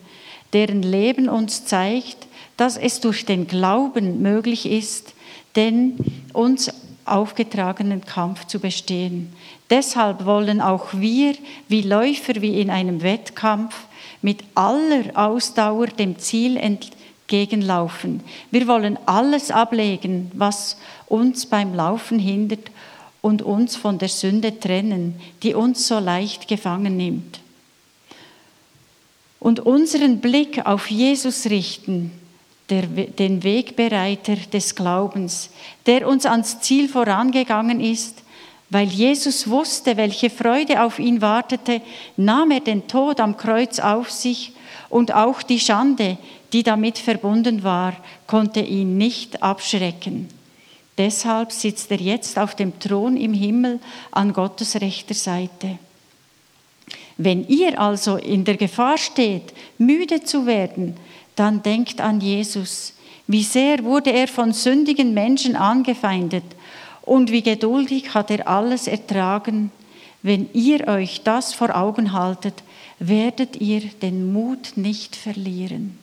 deren 0.54 0.84
Leben 0.84 1.28
uns 1.28 1.66
zeigt, 1.66 2.28
dass 2.58 2.78
es 2.78 3.00
durch 3.00 3.26
den 3.26 3.48
Glauben 3.48 4.22
möglich 4.22 4.68
ist, 4.68 5.16
den 5.56 5.98
uns 6.34 6.72
aufgetragenen 7.12 8.06
Kampf 8.06 8.46
zu 8.46 8.60
bestehen. 8.60 9.34
Deshalb 9.70 10.26
wollen 10.26 10.62
auch 10.62 10.88
wir, 10.94 11.36
wie 11.68 11.82
Läufer 11.82 12.42
wie 12.42 12.60
in 12.60 12.70
einem 12.70 13.02
Wettkampf, 13.02 13.76
mit 14.22 14.44
aller 14.56 15.06
Ausdauer 15.14 15.88
dem 15.88 16.18
Ziel 16.20 16.58
entgegenlaufen. 16.58 18.22
Wir 18.52 18.68
wollen 18.68 18.98
alles 19.06 19.52
ablegen, 19.52 20.32
was 20.34 20.78
uns 21.08 21.46
beim 21.46 21.74
Laufen 21.74 22.20
hindert 22.20 22.72
und 23.22 23.42
uns 23.42 23.76
von 23.76 23.98
der 23.98 24.10
Sünde 24.10 24.60
trennen, 24.60 25.20
die 25.44 25.54
uns 25.54 25.88
so 25.88 26.00
leicht 26.00 26.48
gefangen 26.48 26.98
nimmt. 26.98 27.40
Und 29.40 29.62
unseren 29.62 30.20
Blick 30.20 30.66
auf 30.66 30.90
Jesus 30.90 31.46
richten, 31.46 32.12
der, 32.70 32.84
den 32.84 33.44
Wegbereiter 33.44 34.36
des 34.36 34.76
Glaubens, 34.76 35.50
der 35.86 36.08
uns 36.08 36.26
ans 36.26 36.60
Ziel 36.62 36.88
vorangegangen 36.88 37.80
ist, 37.80 38.24
weil 38.70 38.88
Jesus 38.88 39.50
wusste, 39.50 39.98
welche 39.98 40.30
Freude 40.30 40.84
auf 40.84 41.00
ihn 41.00 41.22
wartete, 41.22 41.82
nahm 42.18 42.52
er 42.52 42.60
den 42.60 42.88
Tod 42.88 43.20
am 43.20 43.36
Kreuz 43.36 43.80
auf 43.80 44.12
sich 44.12 44.54
und 44.90 45.14
auch 45.14 45.42
die 45.42 45.60
Schande, 45.60 46.18
die 46.54 46.64
damit 46.64 46.98
verbunden 46.98 47.64
war, 47.64 47.96
konnte 48.28 48.60
ihn 48.60 48.98
nicht 48.98 49.42
abschrecken. 49.42 50.30
Deshalb 50.98 51.52
sitzt 51.52 51.92
er 51.92 52.00
jetzt 52.00 52.38
auf 52.38 52.56
dem 52.56 52.78
Thron 52.80 53.16
im 53.16 53.34
Himmel 53.34 53.80
an 54.12 54.34
Gottes 54.34 54.76
rechter 54.82 55.14
Seite. 55.14 55.80
Wenn 57.18 57.48
ihr 57.48 57.80
also 57.80 58.18
in 58.18 58.44
der 58.44 58.58
Gefahr 58.58 58.98
steht, 58.98 59.54
müde 59.78 60.24
zu 60.24 60.46
werden, 60.46 60.96
dann 61.40 61.64
denkt 61.64 62.02
an 62.02 62.20
Jesus. 62.20 62.94
Wie 63.28 63.44
sehr 63.44 63.84
wurde 63.84 64.12
er 64.12 64.28
von 64.28 64.54
sündigen 64.54 65.14
Menschen 65.14 65.56
angefeindet 65.56 66.44
und 67.02 67.32
wie 67.32 67.42
geduldig 67.42 68.14
hat 68.14 68.30
er 68.30 68.48
alles 68.48 68.88
ertragen. 68.88 69.72
Wenn 70.22 70.50
ihr 70.54 70.88
euch 70.88 71.22
das 71.24 71.54
vor 71.54 71.76
Augen 71.76 72.14
haltet, 72.14 72.56
werdet 73.00 73.56
ihr 73.56 73.82
den 74.02 74.34
Mut 74.34 74.74
nicht 74.76 75.16
verlieren. 75.16 75.98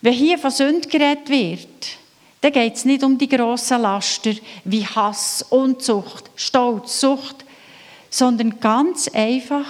Wenn 0.00 0.14
hier 0.14 0.38
von 0.38 0.50
Sünd 0.50 0.88
geredet 0.88 1.28
wird, 1.28 1.98
dann 2.40 2.52
geht 2.52 2.76
es 2.76 2.84
nicht 2.84 3.02
um 3.02 3.18
die 3.18 3.28
grossen 3.28 3.82
Laster 3.82 4.32
wie 4.64 4.86
Hass, 4.86 5.44
Unzucht, 5.50 6.30
Stolz, 6.36 7.00
Sucht, 7.00 7.44
sondern 8.08 8.60
ganz 8.60 9.08
einfach 9.08 9.66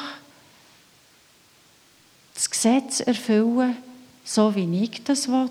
Gesetz 2.56 3.00
erfüllen, 3.00 3.76
so 4.25 4.54
wie 4.54 4.82
ich 4.82 5.04
das 5.04 5.28
will. 5.28 5.50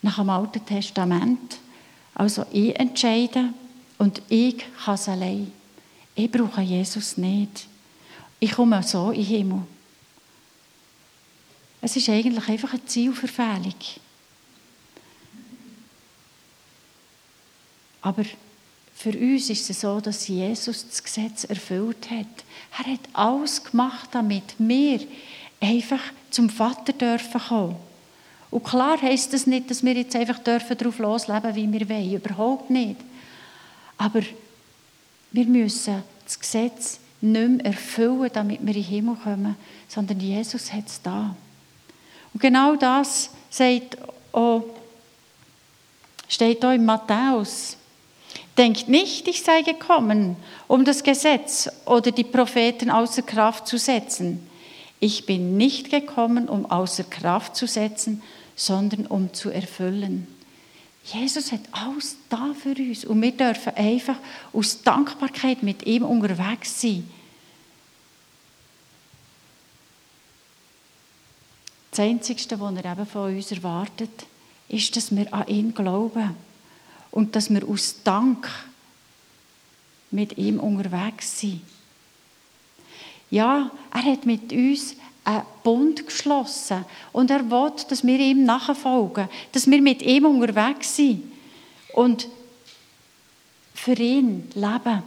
Nach 0.00 0.16
dem 0.16 0.30
Alten 0.30 0.64
Testament. 0.64 1.58
Also 2.14 2.46
ich 2.50 2.74
entscheide 2.80 3.52
und 3.98 4.22
ich 4.30 4.64
kann 4.82 4.94
es 4.94 5.06
allein. 5.06 5.52
Ich 6.14 6.30
brauche 6.30 6.62
Jesus 6.62 7.18
nicht. 7.18 7.66
Ich 8.40 8.52
komme 8.52 8.82
so 8.82 9.10
in 9.10 9.20
den 9.20 9.24
Himmel. 9.24 9.62
Es 11.82 11.96
ist 11.96 12.08
eigentlich 12.08 12.48
einfach 12.48 12.72
eine 12.72 12.86
Zielverfehlung. 12.86 13.74
Aber 18.00 18.24
für 18.94 19.10
uns 19.10 19.50
ist 19.50 19.68
es 19.68 19.80
so, 19.80 20.00
dass 20.00 20.28
Jesus 20.28 20.86
das 20.88 21.02
Gesetz 21.02 21.44
erfüllt 21.44 22.10
hat. 22.10 22.26
Er 22.78 22.92
hat 22.92 23.00
alles 23.12 23.62
gemacht, 23.62 24.08
damit 24.12 24.54
wir 24.58 25.00
einfach 25.60 26.00
zum 26.30 26.48
Vater 26.48 26.92
dürfen 26.92 27.40
kommen. 27.40 27.76
Und 28.50 28.64
klar 28.64 29.00
heisst 29.02 29.32
das 29.32 29.46
nicht, 29.46 29.68
dass 29.70 29.82
wir 29.82 29.94
jetzt 29.94 30.14
einfach 30.14 30.38
dürfen 30.38 30.78
darauf 30.78 30.98
losleben, 30.98 31.54
wie 31.56 31.72
wir 31.72 31.88
wollen. 31.88 32.14
Überhaupt 32.14 32.70
nicht. 32.70 33.00
Aber 33.98 34.22
wir 35.32 35.44
müssen 35.46 36.02
das 36.24 36.38
Gesetz 36.38 37.00
nicht 37.20 37.48
mehr 37.48 37.66
erfüllen, 37.66 38.30
damit 38.32 38.60
wir 38.60 38.68
in 38.68 38.74
den 38.74 38.84
Himmel 38.84 39.16
kommen, 39.16 39.56
sondern 39.88 40.20
Jesus 40.20 40.72
hat 40.72 40.86
es 40.86 41.02
da. 41.02 41.34
Und 42.32 42.40
genau 42.40 42.76
das 42.76 43.30
sagt 43.50 43.98
auch, 44.32 44.64
steht 46.28 46.64
auch 46.64 46.72
in 46.72 46.84
Matthäus 46.84 47.76
Denkt 48.56 48.88
nicht, 48.88 49.26
ich 49.26 49.42
sei 49.42 49.62
gekommen, 49.62 50.36
um 50.68 50.84
das 50.84 51.02
Gesetz 51.02 51.68
oder 51.86 52.12
die 52.12 52.24
Propheten 52.24 52.90
außer 52.90 53.22
Kraft 53.22 53.66
zu 53.66 53.78
setzen. 53.78 54.48
Ich 55.00 55.26
bin 55.26 55.56
nicht 55.56 55.90
gekommen, 55.90 56.48
um 56.48 56.70
außer 56.70 57.04
Kraft 57.04 57.56
zu 57.56 57.66
setzen, 57.66 58.22
sondern 58.54 59.06
um 59.06 59.32
zu 59.32 59.50
erfüllen. 59.50 60.28
Jesus 61.04 61.52
hat 61.52 61.60
alles 61.72 62.16
da 62.30 62.54
für 62.58 62.74
uns 62.74 63.04
und 63.04 63.20
wir 63.20 63.32
dürfen 63.32 63.74
einfach 63.74 64.16
aus 64.52 64.82
Dankbarkeit 64.82 65.62
mit 65.62 65.84
ihm 65.84 66.04
unterwegs 66.04 66.80
sein. 66.80 67.08
Das 71.90 72.00
Einzige, 72.00 72.58
was 72.58 72.74
er 72.74 72.92
eben 72.92 73.06
von 73.06 73.36
uns 73.36 73.52
erwartet, 73.52 74.26
ist, 74.68 74.96
dass 74.96 75.14
wir 75.14 75.32
an 75.34 75.46
ihn 75.48 75.74
glauben 75.74 76.34
und 77.14 77.36
dass 77.36 77.48
wir 77.48 77.66
aus 77.68 78.02
Dank 78.02 78.50
mit 80.10 80.36
ihm 80.36 80.58
unterwegs 80.58 81.38
sind. 81.38 81.60
Ja, 83.30 83.70
er 83.92 84.02
hat 84.02 84.26
mit 84.26 84.52
uns 84.52 84.96
einen 85.22 85.42
Bund 85.62 86.04
geschlossen 86.06 86.84
und 87.12 87.30
er 87.30 87.48
will, 87.48 87.72
dass 87.88 88.04
wir 88.04 88.18
ihm 88.18 88.42
nachfolgen, 88.42 89.28
dass 89.52 89.70
wir 89.70 89.80
mit 89.80 90.02
ihm 90.02 90.24
unterwegs 90.24 90.96
sind 90.96 91.22
und 91.92 92.28
für 93.74 93.94
ihn 93.94 94.50
leben. 94.54 95.04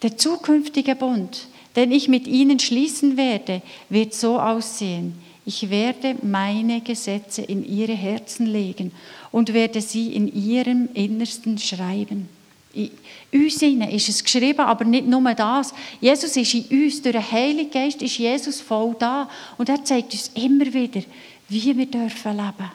Der 0.00 0.16
zukünftige 0.16 0.96
Bund, 0.96 1.46
den 1.76 1.92
ich 1.92 2.08
mit 2.08 2.26
ihnen 2.26 2.58
schließen 2.58 3.18
werde, 3.18 3.60
wird 3.90 4.14
so 4.14 4.40
aussehen. 4.40 5.22
Ich 5.48 5.70
werde 5.70 6.16
meine 6.22 6.80
Gesetze 6.80 7.40
in 7.40 7.64
ihre 7.64 7.94
Herzen 7.94 8.46
legen 8.46 8.92
und 9.30 9.54
werde 9.54 9.80
sie 9.80 10.12
in 10.12 10.26
ihrem 10.34 10.88
Innersten 10.92 11.56
schreiben. 11.56 12.28
In 12.74 12.90
uns 13.32 13.62
ist 13.62 14.08
es 14.08 14.24
geschrieben, 14.24 14.60
aber 14.60 14.84
nicht 14.84 15.06
nur 15.06 15.22
das. 15.34 15.72
Jesus 16.00 16.36
ist 16.36 16.52
in 16.52 16.84
uns, 16.84 17.00
durch 17.00 17.14
den 17.14 17.30
Heiligen 17.30 17.70
Geist 17.70 18.02
ist 18.02 18.18
Jesus 18.18 18.60
voll 18.60 18.96
da. 18.98 19.30
Und 19.56 19.68
er 19.68 19.82
zeigt 19.84 20.12
uns 20.12 20.30
immer 20.34 20.66
wieder, 20.66 21.02
wie 21.48 21.76
wir 21.78 21.86
dürfen 21.86 22.36
leben 22.36 22.70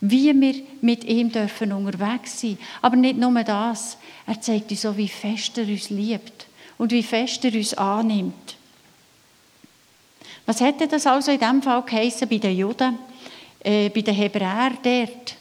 wie 0.00 0.38
wir 0.38 0.54
mit 0.82 1.04
ihm 1.04 1.32
dürfen 1.32 1.72
unterwegs 1.72 2.40
sein. 2.40 2.58
Aber 2.82 2.96
nicht 2.96 3.16
nur 3.16 3.42
das, 3.42 3.96
er 4.26 4.40
zeigt 4.40 4.70
uns 4.70 4.84
auch, 4.84 4.96
wie 4.96 5.08
fest 5.08 5.56
er 5.58 5.66
uns 5.66 5.90
liebt 5.90 6.46
und 6.76 6.92
wie 6.92 7.02
fest 7.02 7.44
er 7.44 7.54
uns 7.54 7.74
annimmt. 7.74 8.56
Was 10.46 10.60
hätte 10.60 10.86
das 10.86 11.06
also 11.06 11.32
in 11.32 11.40
diesem 11.40 11.60
Fall 11.60 11.82
geheißen 11.82 12.28
bei 12.28 12.38
den 12.38 12.56
Juden, 12.56 12.98
äh, 13.64 13.88
bei 13.88 14.00
den 14.00 14.14
Hebräern 14.14 14.78
dort? 14.82 15.36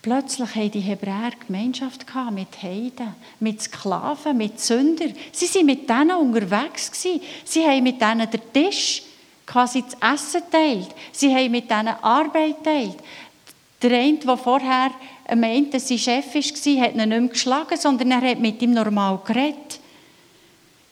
Plötzlich 0.00 0.54
haben 0.54 0.70
die 0.70 0.80
Hebräer 0.80 1.32
Gemeinschaft 1.46 2.06
mit 2.32 2.62
Heiden, 2.62 3.14
mit 3.40 3.60
Sklaven, 3.60 4.36
mit 4.36 4.60
Sündern. 4.60 5.12
Sie 5.32 5.52
waren 5.52 5.66
mit 5.66 5.90
denen 5.90 6.16
unterwegs. 6.16 6.92
Sie 7.44 7.64
haben 7.64 7.82
mit 7.82 8.00
denen 8.00 8.30
den 8.30 8.40
Tisch, 8.52 9.02
quasi 9.44 9.82
das 9.82 10.14
Essen 10.14 10.42
teilt. 10.50 10.94
Sie 11.12 11.34
haben 11.34 11.50
mit 11.50 11.68
denen 11.68 11.88
Arbeit 12.02 12.62
teilt. 12.62 12.96
Der 13.82 13.98
eine, 13.98 14.18
der 14.18 14.36
vorher 14.36 14.92
meinte, 15.34 15.80
sein 15.80 15.98
Chef 15.98 16.34
war, 16.34 16.42
hat 16.42 16.94
ihn 16.94 16.96
nicht 16.96 17.08
mehr 17.08 17.20
geschlagen, 17.28 17.76
sondern 17.76 18.12
er 18.12 18.30
hat 18.30 18.38
mit 18.38 18.62
ihm 18.62 18.72
normal 18.72 19.20
geredet. 19.26 19.80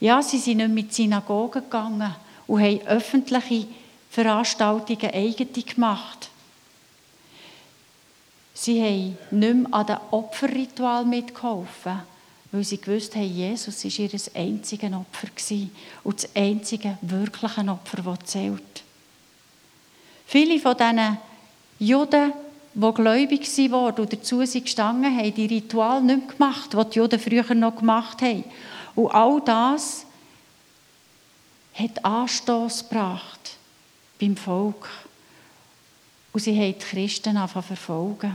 Ja, 0.04 0.20
sie 0.20 0.36
sind 0.36 0.58
nicht 0.58 0.68
mit 0.68 0.92
Synagogen 0.92 1.62
gegangen 1.62 2.14
und 2.46 2.60
haben 2.60 2.86
öffentliche 2.86 3.66
Veranstaltungen 4.10 5.10
eigene 5.14 5.62
gemacht. 5.62 6.28
Sie 8.52 8.82
haben 8.82 9.16
nicht 9.30 9.54
mehr 9.54 9.72
an 9.72 9.86
den 9.86 9.96
Opferritual 10.10 11.06
mitgeholfen, 11.06 12.00
weil 12.52 12.64
sie 12.64 12.82
gewusst 12.82 13.16
haben, 13.16 13.34
Jesus 13.34 13.82
war 13.82 13.90
ihr 13.92 14.20
einziges 14.34 14.92
Opfer 14.92 15.68
und 16.02 16.22
das 16.22 16.36
einzige 16.36 16.98
wirkliche 17.00 17.66
Opfer, 17.66 18.02
das 18.02 18.30
zählt. 18.30 18.82
Viele 20.26 20.60
von 20.60 20.76
diesen 20.76 21.16
Juden, 21.78 22.34
die 22.74 22.92
gläubig 22.92 23.70
waren 23.70 23.94
und 23.94 24.12
dazu 24.12 24.40
gestanden, 24.40 25.16
haben 25.16 25.34
die 25.34 25.46
Ritual 25.46 26.02
nicht 26.02 26.18
mehr 26.18 26.36
gemacht, 26.36 26.74
die 26.74 26.90
die 26.90 26.98
Juden 26.98 27.18
früher 27.18 27.54
noch 27.54 27.76
gemacht 27.76 28.20
haben. 28.20 28.44
Und 28.94 29.10
all 29.10 29.40
das 29.40 30.06
hat 31.74 32.04
Anstoß 32.04 32.88
gebracht 32.88 33.56
beim 34.20 34.36
Volk. 34.36 34.88
Und 36.32 36.40
sie 36.40 36.56
haben 36.56 36.78
die 36.78 36.84
Christen 36.84 37.36
angefangen 37.36 37.66
verfolgen. 37.66 38.34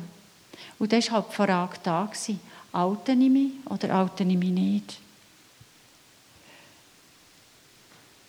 Und 0.78 0.92
das 0.92 1.12
war 1.12 1.22
halt 1.22 1.32
die 1.32 1.36
Frage 1.36 1.78
da. 1.84 2.12
Alte 2.72 3.12
ich 3.14 3.30
mich 3.30 3.52
oder 3.66 3.96
alte 3.96 4.24
ich 4.24 4.38
mich 4.38 4.50
nicht? 4.50 4.98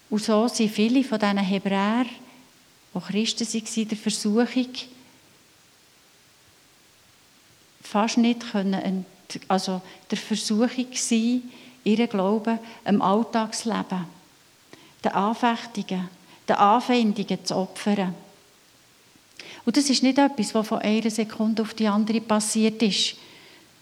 Und 0.09 0.25
so 0.25 0.49
sind 0.49 0.73
viele 0.73 1.05
von 1.05 1.19
diesen 1.19 1.39
Hebräern, 1.39 2.09
die 2.93 3.01
Christen 3.01 3.47
waren, 3.47 3.89
der 3.89 3.99
Versuchung, 3.99 4.69
fast 7.83 8.19
nicht 8.19 8.51
können, 8.51 9.05
also 9.47 9.81
der 10.11 10.19
Versuchung 10.19 10.69
war, 10.69 11.41
ihren 11.85 12.09
Glauben 12.09 12.59
im 12.85 13.03
Alltagsleben, 13.03 14.07
den 15.05 15.13
Anfechtungen, 15.13 16.09
den 16.49 16.57
Anfeindungen 16.57 17.45
zu 17.45 17.57
opfern. 17.57 18.15
Und 19.65 19.77
das 19.77 19.91
ist 19.91 20.03
nicht 20.03 20.19
etwas, 20.19 20.55
was 20.55 20.69
von 20.69 20.79
einer 20.79 21.11
Sekunde 21.11 21.63
auf 21.63 21.75
die 21.75 21.87
andere 21.87 22.21
passiert 22.21 22.83
ist, 22.83 23.17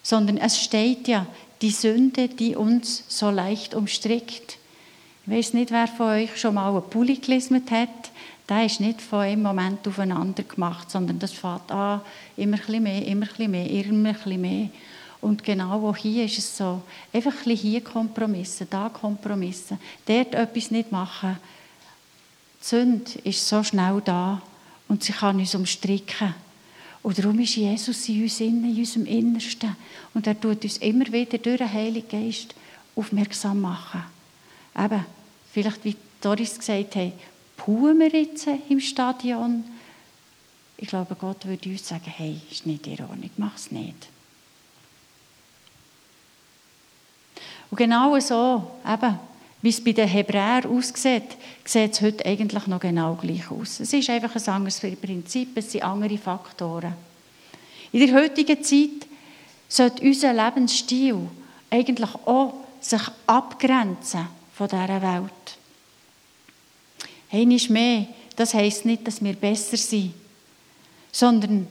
sondern 0.03 0.39
es 0.39 0.63
steht 0.63 1.09
ja, 1.09 1.27
die 1.61 1.71
Sünde, 1.71 2.29
die 2.29 2.55
uns 2.55 3.05
so 3.09 3.31
leicht 3.31 3.75
umstrickt. 3.75 4.59
Ich 5.27 5.33
weiß 5.33 5.55
nicht, 5.55 5.71
wer 5.71 5.89
von 5.89 6.07
euch 6.07 6.41
schon 6.41 6.55
mal 6.55 6.71
einen 6.71 6.89
Pulli 6.89 7.17
gelesen 7.17 7.63
hat. 7.71 7.89
Der 8.49 8.65
ist 8.65 8.81
nicht 8.81 9.03
von 9.03 9.21
einem 9.21 9.43
Moment 9.43 9.87
aufeinander 9.87 10.43
gemacht, 10.43 10.91
sondern 10.91 11.19
das 11.19 11.33
fängt 11.33 11.71
an, 11.71 12.01
immer 12.37 12.57
ein 12.57 12.61
bisschen 12.61 12.83
mehr, 12.83 13.07
immer 13.07 13.27
ein 13.27 13.29
bisschen 13.29 13.51
mehr, 13.51 13.71
immer 13.71 14.09
ein 14.09 14.15
bisschen 14.15 14.41
mehr. 14.41 14.69
Und 15.21 15.43
genau 15.43 15.89
auch 15.89 15.97
hier 15.97 16.25
ist 16.25 16.39
es 16.39 16.57
so, 16.57 16.83
einfach 17.13 17.33
ein 17.33 17.39
bisschen 17.39 17.57
hier 17.57 17.81
Kompromisse, 17.83 18.67
da 18.67 18.89
Kompromisse, 18.89 19.79
dort 20.07 20.35
etwas 20.35 20.71
nicht 20.71 20.93
machen. 20.93 21.39
Die 22.61 22.67
Sünde 22.67 23.11
ist 23.25 23.47
so 23.47 23.63
schnell 23.63 24.01
da 24.05 24.41
und 24.87 25.03
sie 25.03 25.13
kann 25.13 25.39
uns 25.39 25.55
umstricken. 25.55 26.35
Und 27.03 27.19
darum 27.19 27.39
ist 27.41 27.57
Jesus 27.57 28.09
in 28.09 28.23
uns 28.23 28.41
innen, 28.41 28.65
in 28.65 28.79
unserem 28.79 29.07
Innersten. 29.07 29.77
Und 30.15 30.27
er 30.27 30.41
tut 30.41 30.63
uns 30.65 30.79
immer 30.79 31.07
wieder 31.13 31.39
durch 31.39 31.59
den 31.59 31.73
Heiligen 31.73 32.09
Geist 32.09 32.55
aufmerksam 32.95 33.61
machen. 33.61 34.03
Eben, 34.77 35.05
vielleicht 35.53 35.85
wie 35.85 35.97
Doris 36.21 36.59
gesagt 36.59 36.97
hat, 36.97 37.13
puhen 37.57 37.99
wir 37.99 38.61
im 38.69 38.81
Stadion? 38.81 39.65
Ich 40.77 40.89
glaube, 40.89 41.17
Gott 41.17 41.47
würde 41.47 41.71
uns 41.71 41.89
sagen, 41.89 42.05
hey, 42.07 42.41
ist 42.51 42.67
nicht 42.67 42.87
Ordnung, 42.87 43.31
mach 43.37 43.57
es 43.57 43.71
nicht. 43.71 44.09
Und 47.71 47.77
genau 47.77 48.19
so, 48.21 48.71
eben, 48.87 49.19
wie 49.61 49.69
es 49.69 49.83
bei 49.83 49.93
den 49.93 50.09
Hebräern 50.09 50.67
aussieht, 50.67 51.37
sieht 51.65 51.93
es 51.93 52.01
heute 52.01 52.25
eigentlich 52.25 52.67
noch 52.67 52.81
genau 52.81 53.15
gleich 53.15 53.51
aus. 53.51 53.81
Es 53.81 53.93
ist 53.93 54.09
einfach 54.09 54.35
ein 54.35 54.55
anderes 54.55 54.81
Prinzip, 54.81 55.57
es 55.57 55.73
sind 55.73 55.83
andere 55.83 56.17
Faktoren. 56.17 56.95
In 57.93 58.07
der 58.07 58.15
heutigen 58.15 58.63
Zeit 58.63 59.09
sollte 59.69 60.03
unser 60.03 60.33
Lebensstil 60.33 61.29
eigentlich 61.71 62.15
auch 62.25 62.55
sich 62.81 63.03
abgrenzen 63.27 64.29
von 64.55 64.69
dieser 64.69 65.03
Welt. 65.03 65.59
Einmal 67.31 67.61
mehr, 67.69 68.07
das 68.37 68.55
heisst 68.55 68.87
nicht, 68.87 69.07
dass 69.07 69.23
wir 69.23 69.35
besser 69.35 69.77
sind, 69.77 70.15
sondern 71.13 71.67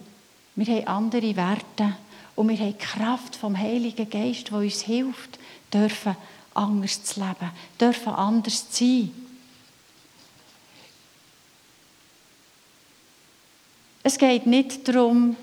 wir 0.56 0.66
haben 0.66 0.88
andere 0.88 1.36
Werte 1.36 1.98
und 2.36 2.50
wir 2.50 2.58
haben 2.58 2.74
die 2.78 2.86
Kraft 2.86 3.36
vom 3.36 3.58
Heiligen 3.58 4.10
Geist, 4.10 4.50
die 4.50 4.54
uns 4.54 4.82
hilft, 4.82 5.40
dürfen 5.74 6.16
anders 6.54 7.04
zu 7.04 7.20
leben, 7.20 7.52
dürfen 7.80 8.14
anders 8.14 8.70
zu 8.72 8.86
sein. 8.86 9.12
Es 14.04 14.18
geht 14.18 14.46
nicht 14.46 14.88
darum, 14.88 15.36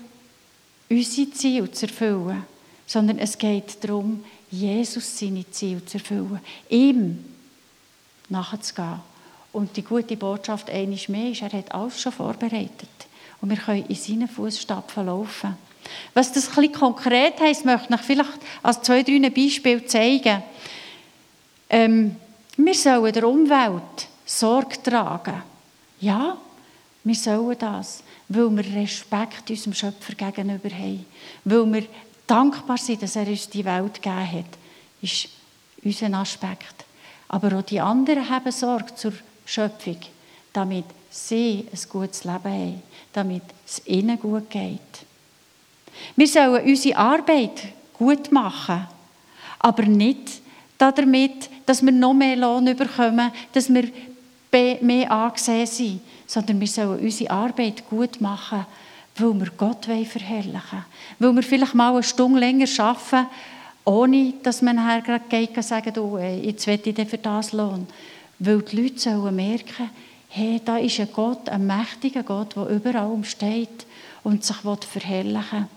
unsere 0.89 1.29
Ziele 1.31 1.71
zu 1.71 1.85
erfüllen, 1.85 2.43
sondern 2.87 3.19
es 3.19 3.37
geht 3.37 3.83
darum, 3.83 4.23
Jesus 4.49 5.19
seine 5.19 5.49
Ziele 5.51 5.85
zu 5.85 5.97
erfüllen, 5.97 6.39
ihm 6.69 7.23
nachzugehen. 8.29 9.01
Und 9.53 9.77
die 9.77 9.83
gute 9.83 10.17
Botschaft 10.17 10.69
eines 10.69 11.07
mehr 11.07 11.31
ist, 11.31 11.41
er 11.41 11.51
hat 11.51 11.71
alles 11.73 12.01
schon 12.01 12.11
vorbereitet. 12.11 12.89
Und 13.39 13.49
wir 13.49 13.57
können 13.57 13.85
in 13.85 13.95
seinen 13.95 14.27
Fußstapfen 14.27 15.05
laufen. 15.05 15.55
Was 16.13 16.31
das 16.31 16.57
ein 16.57 16.71
konkret 16.71 17.39
heisst, 17.39 17.65
möchte 17.65 17.93
ich 17.93 18.01
vielleicht 18.01 18.39
als 18.63 18.81
zwei, 18.81 19.03
drei 19.03 19.29
Beispiele 19.29 19.85
zeigen. 19.85 20.43
Ähm, 21.69 22.15
wir 22.57 22.73
sollen 22.73 23.13
der 23.13 23.27
Umwelt 23.27 24.07
Sorge 24.25 24.81
tragen. 24.81 25.43
Ja, 25.99 26.37
wir 27.03 27.15
sollen 27.15 27.57
das, 27.59 28.03
weil 28.29 28.49
wir 28.49 28.75
Respekt 28.75 29.49
unserem 29.49 29.73
Schöpfer 29.73 30.13
gegenüber 30.13 30.69
haben. 30.69 31.05
Weil 31.43 31.73
wir 31.73 31.83
dankbar 32.25 32.77
sind, 32.77 33.03
dass 33.03 33.15
er 33.15 33.27
uns 33.27 33.49
die 33.49 33.65
Welt 33.65 34.01
gegeben 34.01 34.31
hat. 34.31 34.45
Das 35.01 35.11
ist 35.11 35.29
unser 35.83 36.17
Aspekt. 36.17 36.85
Aber 37.27 37.57
auch 37.57 37.61
die 37.63 37.79
anderen 37.79 38.29
haben 38.29 38.51
Sorge 38.51 38.95
zur 38.95 39.13
Schöpfung, 39.45 39.97
damit 40.53 40.85
sie 41.09 41.65
ein 41.71 41.89
gutes 41.89 42.23
Leben 42.23 42.43
haben, 42.43 42.81
damit 43.13 43.43
es 43.65 43.85
ihnen 43.85 44.19
gut 44.19 44.49
geht. 44.49 44.79
Wir 46.15 46.27
sollen 46.27 46.65
unsere 46.65 46.97
Arbeit 46.97 47.63
gut 47.93 48.31
machen, 48.31 48.87
aber 49.59 49.83
nicht 49.83 50.41
damit, 50.77 51.49
dass 51.65 51.83
wir 51.83 51.91
noch 51.91 52.13
mehr 52.13 52.35
Lohn 52.35 52.65
bekommen, 52.65 53.31
dass 53.53 53.73
wir 53.73 53.89
mehr 54.81 55.11
angesehen 55.11 55.67
sind, 55.67 56.01
sondern 56.27 56.59
wir 56.59 56.67
sollen 56.67 56.99
unsere 56.99 57.31
Arbeit 57.31 57.89
gut 57.89 58.21
machen, 58.21 58.65
weil 59.17 59.39
wir 59.39 59.51
Gott 59.57 59.85
verherrlichen 59.85 60.53
wollen. 60.53 60.85
Weil 61.19 61.35
wir 61.35 61.43
vielleicht 61.43 61.75
mal 61.75 61.93
eine 61.93 62.03
Stunde 62.03 62.39
länger 62.39 62.67
arbeiten, 62.77 63.27
ohne 63.83 64.33
dass 64.43 64.61
man 64.61 64.77
nachher 64.77 65.01
gerade 65.01 65.47
und 65.55 65.63
sagt, 65.63 65.97
oh, 65.97 66.17
jetzt 66.17 66.67
will 66.67 66.79
ich 66.83 67.09
für 67.09 67.17
das 67.17 67.53
Lohn. 67.53 67.87
Weil 68.39 68.61
die 68.61 68.81
Leute 68.81 68.99
sollen 68.99 69.35
merken, 69.35 69.89
hey, 70.29 70.61
da 70.63 70.77
ist 70.77 70.99
ein 70.99 71.07
Gott, 71.13 71.47
ein 71.49 71.65
mächtiger 71.65 72.23
Gott, 72.23 72.55
der 72.55 72.67
überall 72.67 73.07
umsteht 73.07 73.85
und 74.23 74.43
sich 74.43 74.57
verherrlichen 74.57 75.59
will. 75.59 75.74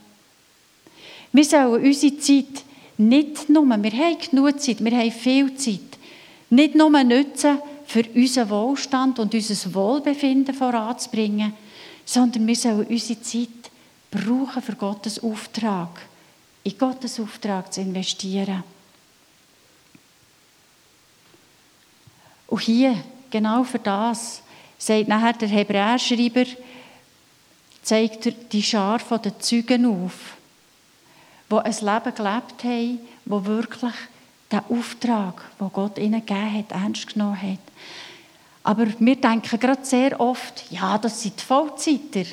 Wir 1.32 1.44
sollen 1.44 1.84
unsere 1.84 2.18
Zeit 2.18 2.64
nicht 2.96 3.48
nur, 3.48 3.64
wir 3.64 3.92
haben 3.92 4.18
genug 4.18 4.60
Zeit, 4.60 4.84
wir 4.84 4.98
haben 4.98 5.12
viel 5.12 5.54
Zeit, 5.54 5.98
nicht 6.50 6.74
nur 6.74 6.90
nutzen, 7.04 7.58
für 7.86 8.04
unseren 8.14 8.50
Wohlstand 8.50 9.18
und 9.18 9.34
unser 9.34 9.74
Wohlbefinden 9.74 10.54
voranzubringen, 10.54 11.54
sondern 12.04 12.46
wir 12.46 12.54
sollen 12.54 12.86
unsere 12.86 13.20
Zeit 13.22 13.48
brauchen 14.10 14.62
für 14.62 14.74
Gottes 14.74 15.22
Auftrag, 15.22 16.00
in 16.64 16.76
Gottes 16.76 17.18
Auftrag 17.18 17.72
zu 17.72 17.80
investieren. 17.80 18.62
Und 22.48 22.60
hier, 22.60 22.94
genau 23.30 23.64
für 23.64 23.78
das, 23.78 24.42
sagt 24.76 25.08
nachher 25.08 25.32
der 25.34 25.48
Hebräerschreiber, 25.48 26.44
zeigt 27.82 28.26
er 28.26 28.32
die 28.32 28.62
Schar 28.62 28.98
der 28.98 29.38
Zeugen 29.38 29.86
auf 29.86 30.37
die 31.50 31.56
ein 31.56 31.72
Leben 31.72 32.14
gelebt 32.14 32.64
haben, 32.64 32.98
wo 33.24 33.44
wirklich 33.44 33.94
den 34.50 34.60
Auftrag, 34.70 35.42
den 35.60 35.72
Gott 35.72 35.98
ihnen 35.98 36.24
gegeben 36.24 36.58
hat, 36.58 36.72
ernst 36.72 37.12
genommen 37.12 37.40
hat. 37.40 37.58
Aber 38.62 38.86
wir 38.98 39.16
denken 39.16 39.58
gerade 39.58 39.84
sehr 39.84 40.20
oft, 40.20 40.70
ja, 40.70 40.98
das 40.98 41.22
sind 41.22 41.40
die 41.40 41.44
Vollzeiter. 41.44 42.24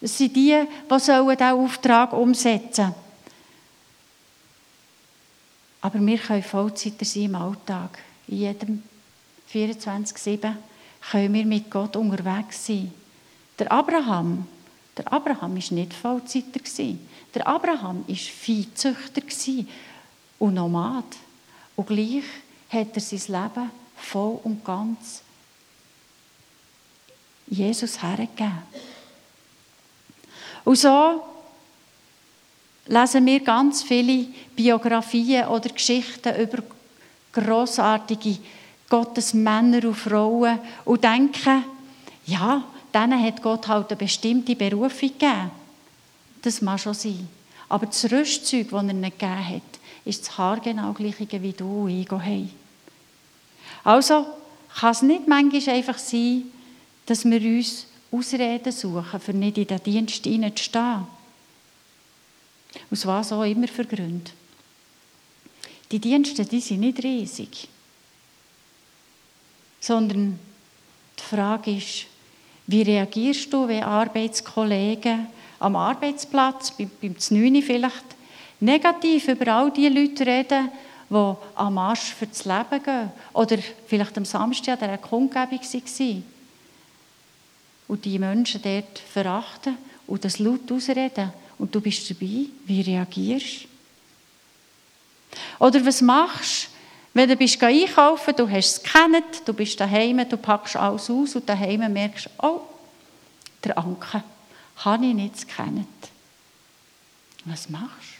Das 0.00 0.16
sind 0.16 0.36
die, 0.36 0.54
die 0.90 0.98
sollen 0.98 1.28
diesen 1.28 1.52
Auftrag 1.52 2.12
umsetzen 2.12 2.74
sollen. 2.74 2.94
Aber 5.80 6.04
wir 6.04 6.18
können 6.18 6.42
Vollzeiter 6.42 7.04
sein 7.04 7.24
im 7.24 7.34
Alltag. 7.34 7.98
In 8.26 8.38
jedem 8.38 8.82
24-7 9.52 10.54
können 11.10 11.34
wir 11.34 11.46
mit 11.46 11.70
Gott 11.70 11.96
unterwegs 11.96 12.66
sein. 12.66 12.92
Der 13.58 13.70
Abraham, 13.72 14.46
der 14.96 15.12
Abraham 15.12 15.54
war 15.54 15.74
nicht 15.74 15.94
Vollzeiter. 15.94 16.60
Der 17.38 17.46
Abraham 17.46 18.04
war 18.04 18.16
Viehzüchter 18.16 19.22
und 20.40 20.54
Nomad. 20.54 21.04
Und 21.76 21.86
gleich 21.86 22.24
hat 22.68 22.88
er 22.94 23.00
sein 23.00 23.20
Leben 23.28 23.70
voll 23.96 24.40
und 24.42 24.64
ganz 24.64 25.22
Jesus 27.46 28.02
hergegeben. 28.02 28.58
Und 30.64 30.78
so 30.78 31.22
lesen 32.86 33.24
wir 33.24 33.38
ganz 33.38 33.84
viele 33.84 34.26
Biografien 34.56 35.46
oder 35.46 35.68
Geschichten 35.68 36.34
über 36.42 36.64
großartige 37.32 38.38
Gottes 38.88 39.32
Männer 39.32 39.84
und 39.84 39.94
Frauen 39.94 40.58
und 40.84 41.04
denken, 41.04 41.62
ja, 42.26 42.64
denen 42.92 43.22
hat 43.22 43.40
Gott 43.40 43.68
halt 43.68 43.90
eine 43.90 43.96
bestimmte 43.96 44.56
Berufung 44.56 45.12
gegeben. 45.12 45.57
Das 46.42 46.62
mag 46.62 46.80
schon 46.80 46.94
sein. 46.94 47.28
Aber 47.68 47.86
das 47.86 48.10
Rüstzeug, 48.10 48.70
das 48.70 48.82
er 48.82 48.90
ihnen 48.90 49.02
gegeben 49.02 49.48
hat, 49.48 49.62
ist 50.04 50.22
das 50.22 50.38
haargenau 50.38 50.92
gleiche 50.92 51.42
wie 51.42 51.52
du 51.52 51.84
und 51.84 52.00
ich 52.00 52.10
haben. 52.10 52.50
Also 53.84 54.26
kann 54.74 54.92
es 54.92 55.02
nicht 55.02 55.28
manchmal 55.28 55.76
einfach 55.76 55.98
sein, 55.98 56.44
dass 57.06 57.24
wir 57.24 57.40
uns 57.40 57.86
Ausreden 58.10 58.72
suchen, 58.72 59.20
für 59.20 59.32
nicht 59.32 59.58
in 59.58 59.66
den 59.66 59.82
Dienst 59.82 60.24
hineinzustehen. 60.24 61.06
Aus 62.90 63.06
was 63.06 63.32
auch 63.32 63.44
immer 63.44 63.68
für 63.68 63.84
Gründe. 63.84 64.30
Die 65.90 65.98
Dienste, 65.98 66.44
die 66.44 66.60
sind 66.60 66.80
nicht 66.80 67.02
riesig. 67.02 67.68
Sondern 69.80 70.38
die 71.18 71.22
Frage 71.22 71.76
ist, 71.76 72.06
wie 72.66 72.82
reagierst 72.82 73.52
du, 73.52 73.66
wenn 73.66 73.82
Arbeitskollegen 73.82 75.26
am 75.58 75.76
Arbeitsplatz, 75.76 76.70
beim, 76.72 76.90
beim 77.00 77.16
9 77.30 77.62
vielleicht, 77.62 78.04
negativ 78.60 79.28
über 79.28 79.52
all 79.54 79.70
die 79.70 79.88
Leute 79.88 80.26
reden, 80.26 80.70
die 81.10 81.34
am 81.54 81.74
Marsch 81.74 82.14
für 82.14 82.26
das 82.26 82.44
Leben 82.44 82.82
gehen. 82.82 83.10
Oder 83.32 83.58
vielleicht 83.86 84.16
am 84.16 84.24
Samstag 84.24 84.82
an 84.82 84.88
einer 84.88 84.98
Kundgebung 84.98 85.60
waren 85.60 86.24
und 87.88 88.04
die 88.04 88.18
Menschen 88.18 88.60
dort 88.62 88.98
verachten 88.98 89.76
und 90.06 90.24
das 90.24 90.38
laut 90.38 90.70
ausreden 90.70 91.32
und 91.58 91.74
du 91.74 91.80
bist 91.80 92.08
dabei, 92.10 92.46
wie 92.66 92.80
reagierst 92.82 93.66
Oder 95.58 95.84
was 95.84 96.02
machst 96.02 96.64
du, 96.64 96.68
wenn 97.14 97.28
du 97.28 97.36
bist 97.36 97.62
einkaufen, 97.62 98.34
du 98.36 98.48
hast 98.48 98.76
es 98.76 98.82
gekannt, 98.82 99.42
du 99.44 99.52
bist 99.52 99.80
daheim, 99.80 100.28
du 100.28 100.36
packst 100.36 100.76
alles 100.76 101.10
aus 101.10 101.34
und 101.34 101.48
daheim 101.48 101.92
merkst, 101.92 102.28
oh, 102.42 102.60
der 103.64 103.76
Anke, 103.76 104.22
habe 104.84 105.06
ich 105.06 105.14
nicht 105.14 105.48
gekannt. 105.48 105.88
Was 107.44 107.68
machst 107.68 107.90
du? 107.92 108.18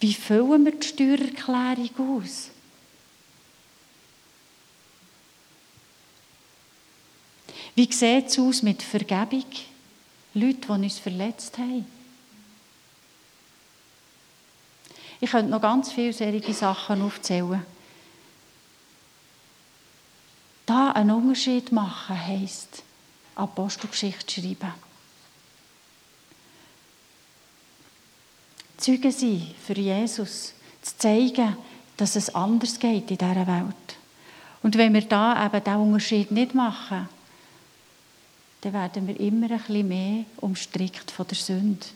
Wie 0.00 0.14
füllen 0.14 0.64
wir 0.64 0.72
die 0.72 0.86
Steuererklärung 0.86 2.20
aus? 2.22 2.50
Wie 7.74 7.92
sieht 7.92 8.26
es 8.26 8.38
aus 8.38 8.62
mit 8.62 8.82
Vergebung? 8.82 9.44
Leute, 10.34 10.60
die 10.60 10.68
uns 10.68 10.98
verletzt 10.98 11.58
haben. 11.58 11.86
Ich 15.20 15.30
könnte 15.30 15.50
noch 15.50 15.62
ganz 15.62 15.92
viele 15.92 16.12
solche 16.12 16.52
Sachen 16.52 17.02
aufzählen. 17.02 17.64
Da 20.66 20.90
einen 20.90 21.12
Unterschied 21.12 21.70
machen 21.70 22.18
heisst, 22.18 22.82
Apostelgeschichte 23.36 24.40
schreiben. 24.40 24.74
Zeugen 28.76 29.12
sein 29.12 29.54
für 29.64 29.74
Jesus, 29.74 30.52
zu 30.82 30.98
zeigen, 30.98 31.56
dass 31.96 32.16
es 32.16 32.34
anders 32.34 32.78
geht 32.78 33.10
in 33.10 33.18
dieser 33.18 33.46
Welt. 33.46 33.96
Und 34.62 34.76
wenn 34.76 34.92
wir 34.92 35.02
da 35.02 35.46
eben 35.46 35.64
diesen 35.64 35.80
Unterschied 35.80 36.30
nicht 36.30 36.54
machen, 36.54 37.08
dann 38.60 38.72
werden 38.72 39.06
wir 39.06 39.18
immer 39.20 39.50
ein 39.50 39.58
bisschen 39.58 39.88
mehr 39.88 40.24
umstrickt 40.38 41.10
von 41.10 41.26
der 41.26 41.36
Sünde. 41.36 41.86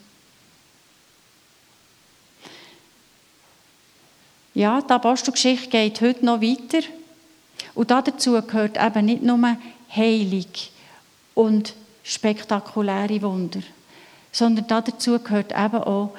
Ja, 4.55 4.81
die 4.81 4.93
Apostelgeschichte 4.93 5.69
geht 5.69 6.01
heute 6.01 6.25
noch 6.25 6.41
weiter. 6.41 6.87
Und 7.75 7.91
dazu 7.91 8.41
gehört 8.43 8.77
eben 8.77 9.07
nicht 9.07 9.23
nur 9.23 9.57
Heilig 9.95 10.73
und 11.35 11.75
spektakuläre 12.05 13.23
Wunder, 13.23 13.61
sondern 14.33 14.67
dazu 14.69 15.19
gehört 15.19 15.53
eben 15.53 15.83
auch, 15.83 16.13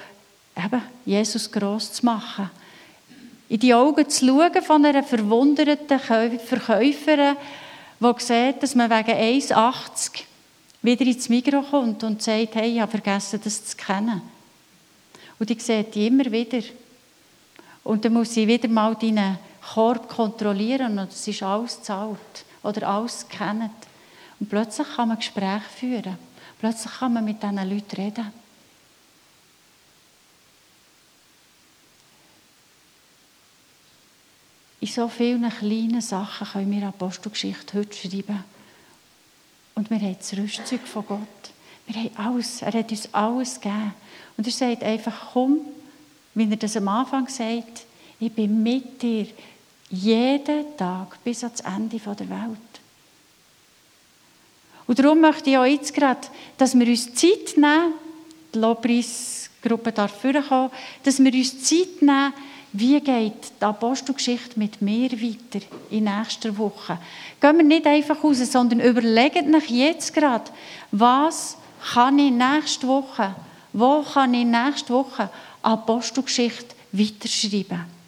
eben 0.58 0.82
Jesus 1.06 1.52
gross 1.52 1.94
zu 1.94 2.06
machen. 2.06 2.50
In 3.48 3.60
die 3.60 3.74
Augen 3.74 4.10
zu 4.10 4.26
schauen 4.26 4.62
von 4.62 4.86
einer 4.86 5.04
verwunderten 5.04 6.00
Verkäuferin, 6.00 7.36
die 8.00 8.14
sieht, 8.18 8.64
dass 8.64 8.76
man 8.76 8.90
wegen 8.90 9.42
1,80 9.42 10.24
wieder 10.82 11.06
ins 11.06 11.30
Mikro 11.30 11.62
kommt 11.62 12.04
und 12.04 12.22
sagt, 12.22 12.56
hey, 12.56 12.74
ich 12.74 12.80
habe 12.80 12.92
vergessen, 12.92 13.40
das 13.44 13.66
zu 13.66 13.78
kennen. 13.78 14.22
Und 15.38 15.50
die 15.50 15.60
sieht 15.60 15.94
die 15.94 16.08
immer 16.08 16.32
wieder. 16.32 16.62
Und 17.84 18.06
dann 18.06 18.14
muss 18.14 18.34
sie 18.34 18.48
wieder 18.48 18.68
mal 18.68 18.96
deinen 18.96 19.38
Korb 19.62 20.10
kontrollieren 20.10 21.00
und 21.00 21.12
es 21.12 21.28
ist 21.28 21.44
alles 21.44 21.78
gezahlt 21.78 22.46
oder 22.64 22.88
alles 22.88 23.28
gekannt. 23.28 23.72
Und 24.40 24.50
plötzlich 24.50 24.88
kann 24.96 25.10
man 25.10 25.18
Gespräche 25.18 25.70
führen. 25.78 26.18
Plötzlich 26.60 26.94
kann 26.94 27.14
man 27.14 27.26
mit 27.26 27.42
diesen 27.42 27.70
Leuten 27.70 27.96
reden. 27.96 28.34
In 34.80 34.88
so 34.88 35.08
vielen 35.08 35.48
kleinen 35.50 36.02
Sachen 36.02 36.48
können 36.48 36.72
wir 36.72 36.88
Apostelgeschichte 36.88 37.78
heute 37.78 37.96
schreiben. 37.96 38.44
Und 39.76 39.90
wir 39.92 40.00
haben 40.00 40.18
das 40.18 40.36
Rüstzeug 40.36 40.82
von 40.82 41.06
Gott. 41.06 41.52
Wir 41.86 41.96
haben 42.04 42.18
alles. 42.18 42.64
Er 42.64 42.74
hat 42.74 42.92
uns 42.92 43.14
alles 43.14 43.62
gegeben. 43.62 43.94
Und 44.38 44.48
er 44.48 44.54
sagt 44.54 44.84
einfach, 44.84 45.32
komm, 45.34 45.60
wie 46.34 46.50
er 46.50 46.58
das 46.58 46.78
am 46.78 46.88
Anfang 46.88 47.28
sagt, 47.28 47.86
ich 48.20 48.34
bin 48.34 48.62
mit 48.64 49.02
dir 49.02 49.28
jeden 49.92 50.78
Tag 50.78 51.22
bis 51.24 51.44
ans 51.44 51.62
Ende 51.62 52.00
der 52.00 52.30
Welt. 52.30 52.72
Und 54.88 55.00
darum 55.00 55.22
möchte 55.22 55.50
ich 55.50 55.58
auch 55.58 55.66
jetzt 55.66 55.94
gerade, 55.94 56.28
dass 56.58 56.78
wir 56.78 56.88
uns 56.88 57.14
Zeit 57.14 57.56
nehmen, 57.56 57.94
die 58.54 58.60
Lobpreisgruppe 58.60 59.92
darf 59.92 60.20
vorkommen, 60.20 60.72
dass 61.04 61.20
wir 61.20 61.34
uns 61.34 61.64
Zeit 61.64 62.02
nehmen, 62.02 62.34
wie 62.74 63.00
geht 63.02 63.52
die 63.60 63.66
Apostelgeschichte 63.66 64.58
mit 64.58 64.82
mir 64.82 65.12
weiter 65.12 65.66
in 65.90 66.06
nächster 66.06 66.58
Woche? 66.58 66.98
Gehen 67.42 67.58
wir 67.58 67.64
nicht 67.64 67.86
einfach 67.86 68.24
raus, 68.24 68.40
sondern 68.50 68.80
überlegt 68.80 69.54
euch 69.54 69.70
jetzt 69.70 70.14
gerade, 70.14 70.46
was 70.92 71.58
kann 71.94 72.18
ich 72.20 72.32
nächste 72.32 72.88
Woche, 72.88 73.36
wo 73.74 74.04
kann 74.04 74.34
ich 74.34 74.46
nächste 74.46 74.94
Woche 74.94 75.30
Apostelgeschichte 75.62 76.76
weiterschreiben? 76.94 78.01